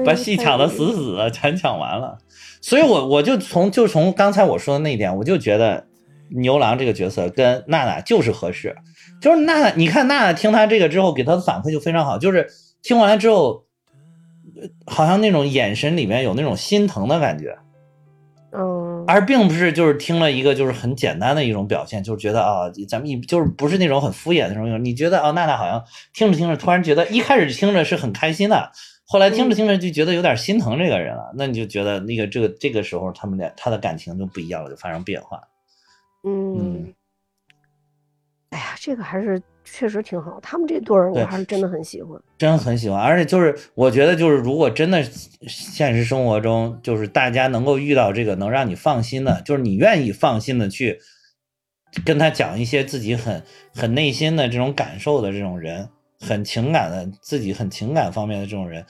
[0.02, 2.16] 把戏抢的死死的，全抢完了，
[2.62, 5.86] 所以我我就从就从刚才我说的那一点，我就觉得
[6.30, 8.74] 牛郎这个角色跟娜娜就是合适，
[9.20, 12.48] 就是娜娜，你看娜娜听他这个之后，给他的反馈就非常好，就是
[12.82, 13.66] 听完了之后，
[14.86, 17.69] 好像那种眼神里面有那种心疼的感觉，嗯，
[19.10, 28.70] 而并不是就是听了一个就是很简单的一种表现，就是觉得啊，咱们一就是不是那种很敷衍的那种，你觉得啊，娜娜好像听着听着，突然觉得一开始听着是很开心的，
[29.04, 35.42] 后来听着听着就觉得有点心疼这个人了，那你就觉得那个这个这个时候他们俩他的感情就不一样了，就发生变化。
[36.22, 36.54] 嗯。
[36.56, 36.94] 嗯，
[38.50, 42.20] 哎呀，这个还是确实挺好，他们这对儿我还是真的很喜欢。
[42.38, 45.02] 真很喜欢，而且就是我觉得就是如果真的
[45.46, 50.98] 现实生活中就是大家能够遇到这个能让你放心的，就是你愿意放心的去
[52.04, 53.42] 跟他讲一些自己很
[53.74, 55.88] 很内心的这种感受的这种人，
[56.18, 58.84] 很情感的自己很情感方面的这种人，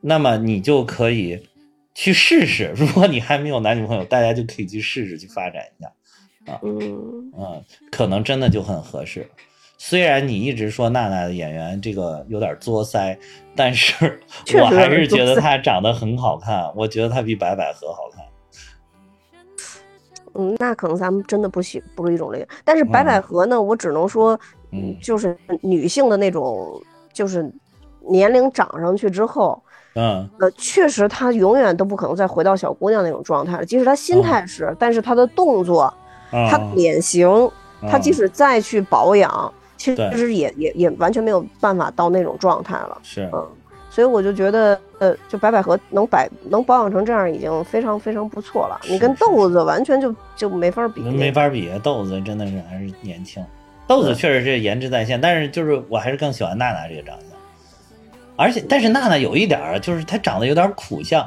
[0.00, 1.48] 那么你就可以
[1.94, 2.72] 去试试。
[2.76, 5.92] 如果你还没有男女朋友，大家就可以去试试去发展一下。
[6.62, 9.28] 嗯，嗯，可能真的就很合适。
[9.78, 13.16] 虽然你一直说娜娜的演员这个有点作腮，
[13.54, 14.20] 但是
[14.60, 18.24] 我还是觉得她长得很好看，我觉得她比白百合好看。
[20.34, 22.46] 嗯，那可能咱们真的不喜不是一种类型。
[22.64, 24.38] 但是白百合呢，我只能说，
[24.70, 26.80] 嗯就是女性的那种，
[27.12, 27.50] 就是
[28.08, 29.62] 年龄长上去之后，
[29.94, 33.64] 嗯呃，确实她永远都不可能再回到小姑娘那种状态了。
[33.64, 35.94] 即使她心态是，但是她的动作、啊，
[36.50, 37.28] 她的脸型，
[37.82, 42.98] 她即嗯使再去保养，其实也也也完全没有办法到那种状态了。
[43.02, 43.46] 是嗯，
[43.90, 48.80] 所以我就觉得，呃，就白百合能百能保养成这样，已经非常非常不错了。
[48.88, 51.00] 你跟豆子完全就就没法比。
[51.02, 53.44] 没法比，豆子真的是还是年轻，
[53.86, 57.38] 豆子确实是颜值在线，但是就是我还是更喜欢娜娜这个长相，
[58.36, 61.26] 而且但是娜娜有一点儿就是她长得有点苦相，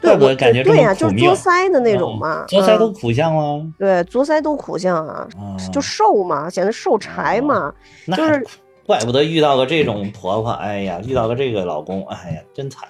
[0.00, 3.72] 对，我感觉这对呀、就是么苦命作，腮的那种嘛，作腮都嗯苦相吗？
[3.78, 7.72] 对，作腮都苦相啊，啊，就瘦嘛，显得瘦柴嘛，
[8.06, 8.46] 那就是
[8.86, 12.88] 怪不得遇到个这种婆婆，哎呀，遇到个这个老公，哎呀，真惨。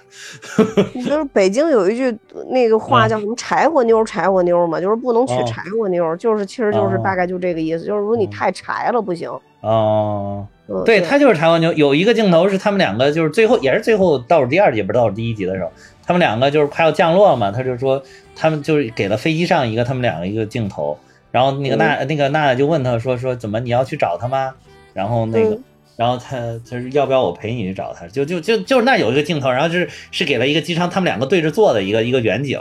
[0.95, 2.17] 就是北京有一句
[2.51, 9.29] 那个话嗯叫什么“柴火妞，柴火妞”嘛，就是不能娶哦柴火妞，就是其实就是哦大概就这个意思，就是如果你嗯太柴了不行。
[9.61, 15.71] 哦，嗯，对他就是柴火妞，有一个镜头是他们两个就是最后也是最后倒数第二集，不是倒数第一集的时候，
[16.09, 18.03] 他们两个就是快要降落嘛，他就说
[18.35, 20.99] 他们就是给了飞机上一个他们两个一个镜头，
[21.31, 24.55] 然后那个娜、那个娜娜就问他说说怎么你要去找他吗？
[24.95, 25.51] 然后那个。
[25.55, 25.65] 嗯
[25.99, 26.37] 然后他
[26.71, 28.07] 他说要不要我陪你去找他？
[28.07, 32.61] 就就就就是那有一个镜头，然后就是是给了一个机舱他们两个对着坐的一个一个远景，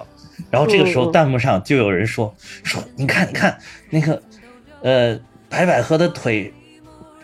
[0.49, 2.33] 然后这个时候弹幕上就有人说
[2.63, 3.55] 说你看你看
[3.91, 4.19] 那个
[4.81, 5.19] 呃
[5.49, 6.51] 白百合的腿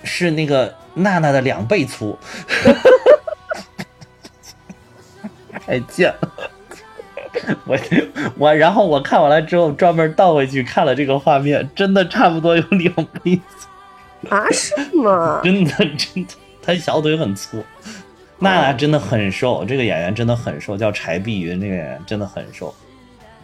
[0.03, 2.15] 是那个娜娜的两倍粗，
[5.65, 6.29] 太贱了。
[7.65, 7.77] 我
[8.37, 15.41] 我然后我看完了之后，专门倒回去看了这个画面，真的差不多有两倍粗，啊，是吗？
[15.43, 17.63] 真的真的，他小腿很粗。
[18.39, 22.73] 娜娜真的很瘦，这个演员真的很瘦，叫柴碧云，这个演员真的很瘦。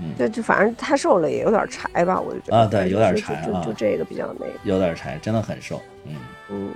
[0.02, 5.82] 嗯对，就反正太瘦了也有点柴吧，我就觉得啊对有点柴啊就就就这个比较那个，有点柴，真的很瘦。
[6.06, 6.16] 嗯，
[6.50, 6.72] 嗯，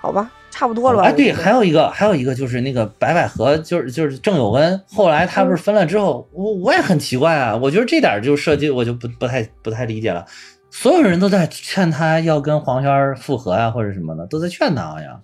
[0.00, 1.08] 好吧，差不多了吧？
[1.08, 10.24] 哎，对，还有一个，还有一个就是那个白百合，就是就是郑有恩，后来他不嗯是分了之后，我我也很奇怪啊，我觉得这点儿就设计我就不不太不太理解了。
[10.70, 15.20] 所有人都在劝他要跟黄轩复合啊，或者什么的，都在劝他好像。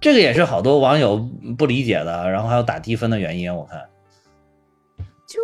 [0.00, 1.24] 这个也是好多网友
[1.56, 3.54] 不理解的，然后还有打低分的原因。
[3.54, 3.80] 我看
[5.26, 5.38] 就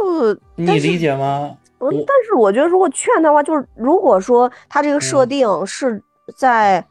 [0.57, 1.57] 你理解吗？
[1.79, 6.03] 嗯，我但是我觉得如果劝他的话，就是如果说他这个设嗯定是
[6.37, 6.85] 在、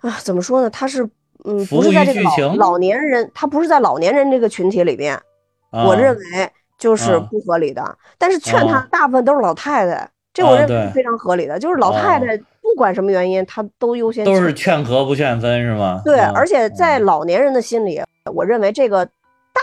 [0.00, 0.70] 啊，怎么说呢？
[0.70, 1.08] 他是
[1.44, 5.14] 嗯，不是在这个老老年人，他不是在老年人这个群体里边，
[5.70, 6.22] 啊、我认为
[6.78, 7.96] 就是啊不合理的。
[8.18, 11.58] 但是劝他啊大部分都是老太太，这啊我认为是非常合理的。
[11.58, 16.02] 就是老太啊太不管什么原因，他都优先都是劝劝和不劝分是吗？
[16.04, 18.02] 对，啊而且在老年人的心里，
[18.34, 19.08] 我认为这个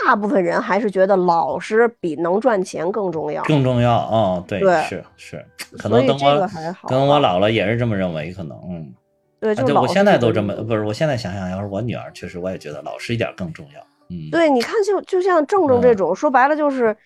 [0.04, 3.42] 大部分人还是觉得老实比能赚钱更重要。
[3.44, 5.46] 更重要啊、对，对是是，
[5.78, 6.50] 可能等我个
[6.88, 8.92] 等我老了也是这么认为，可能嗯。
[9.40, 13.80] 对，啊，就对我现在都这么，不是，我现在想想，要是我女儿，确实我也觉得老实一点更重要。
[14.10, 16.96] 嗯，对，你看就就像正正这嗯种，说白了就是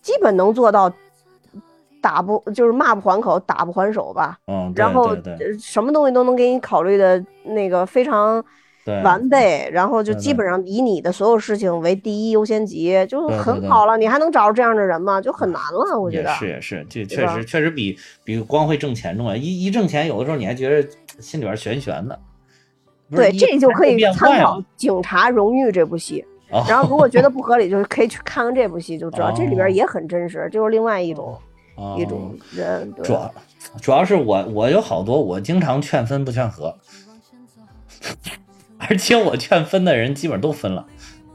[0.00, 0.90] 基本能做到
[2.00, 4.38] 打不就是骂不还口，打不还手吧。
[4.46, 5.16] 嗯，对然后
[5.58, 8.48] 什么东西都能给你考虑的那个非常对
[9.02, 13.96] 完备，然后就基本上以你的所有事情为第一优先级，就很好了。
[13.96, 15.20] 你还能找着这样的人吗？
[15.20, 16.30] 就很难了，我觉也得。
[16.34, 19.34] 是也是，这确实确实比比光会挣钱重要。
[19.34, 20.88] 一一挣钱，有的时候你还觉得
[21.18, 22.18] 心里边悬悬的。
[23.10, 26.24] 对，这就可以参考《警察荣誉》这部戏。
[26.50, 31.36] 哦然后如果觉得不合理，就是可以去看看这部戏，就知道这里哦边也很真实，就是另外一种
[31.74, 32.92] 哦一种人。
[32.92, 33.34] 对主要
[33.80, 36.76] 主要是我我有好多我经常劝分不劝和，
[38.88, 40.86] 而且我劝分的人基本都分了。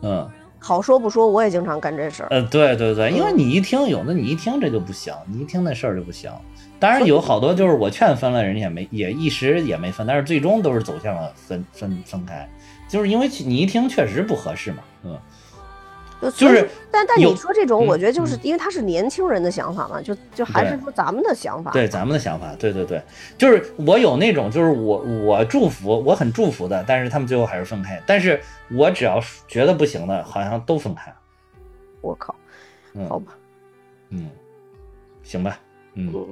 [0.01, 2.27] 嗯，好说不说，我也经常干这事儿。
[2.29, 6.31] 呃，对对对，因为嗯你一听有的你一听这就不行，你一听那事儿就不行。
[6.79, 12.47] 当然有好多就是我劝分了，人家也没也一时也没分，但是最终都是走向了分分分开，
[12.87, 15.17] 就是因为你一听确实不合适嘛，嗯，
[16.21, 21.71] 就就是但但你说这种，嗯我觉得就是因为他是年轻人的想法嘛，就就还是说咱们的想法。
[21.71, 23.01] 对咱们的想法，对对对，
[23.37, 28.41] 就是我有那种就是我我祝福我很祝福的，但是他们最后还是分开，但是
[28.71, 31.13] 我只要觉得不行的，好像都分开，
[32.01, 32.35] 我靠，
[32.93, 33.07] 嗯。
[33.07, 33.31] 好吧，
[34.09, 34.29] 嗯，
[35.23, 35.57] 行吧，
[35.93, 36.27] 嗯，嗯，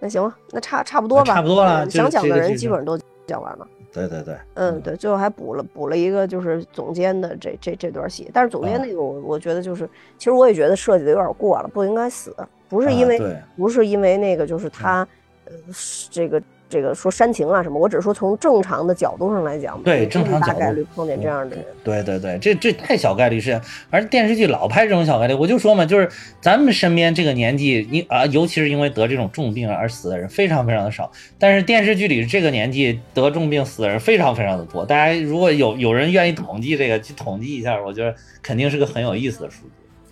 [0.00, 3.68] 那行吧，那差差不多吧，差不多了想讲的人基本上都讲完了。
[3.96, 8.84] 对对对，嗯，对，最后还补了补了一个就是总监的这这这段戏，但是总监啊。
[8.84, 12.36] 那个我我觉得就是，其实我也觉得设计的有点过了，不应该死，
[12.68, 15.08] 不是因为、啊不是因为那个就是他，
[15.46, 26.08] 呃，是这个这个说煽情啊什么，我只是说从正常的角度上来讲，对正常角度概率碰见这样的人，对对对，这这太小概率事件，而电视剧老拍这种小概率，我就说嘛，就是
[26.40, 34.84] 咱们身边这个年纪，你啊，尤其是因为得这种重病而死的人非常非常的少，但是电视剧里这个年纪得重病死的人非常非常的多。
[34.84, 38.12] 大家如果有有人愿意统计这个，去统计一下，我觉得
[38.42, 39.70] 肯定是个很有意思的数据。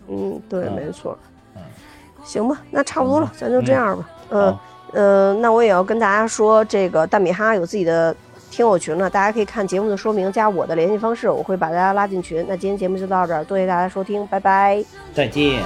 [0.08, 1.18] 嗯，对，嗯没错，
[1.56, 1.62] 嗯，
[2.22, 4.60] 行吧，那差不多了，咱就这样吧，嗯好
[4.94, 8.14] 嗯、那我也要跟大家说，这个大米哈有自己的
[8.50, 12.46] 听友群了，大家可以看节目的说明，加我的联系方式，我会把大家拉进群。
[12.48, 14.84] 那今天节目就到这儿，多谢大家收听，拜拜。
[15.12, 15.62] 再见。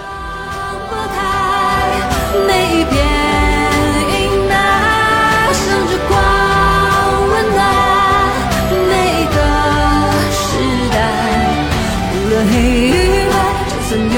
[2.46, 2.96] 每一片
[4.14, 4.52] 阴霾，
[5.52, 6.16] 甚至光
[7.28, 7.58] 温暖
[8.88, 8.92] 每
[9.34, 9.36] 个
[10.32, 10.40] 时
[10.92, 10.96] 代。
[12.14, 12.52] 无论黑
[12.88, 12.90] 与
[13.28, 13.34] 白，
[13.68, 14.16] 就算有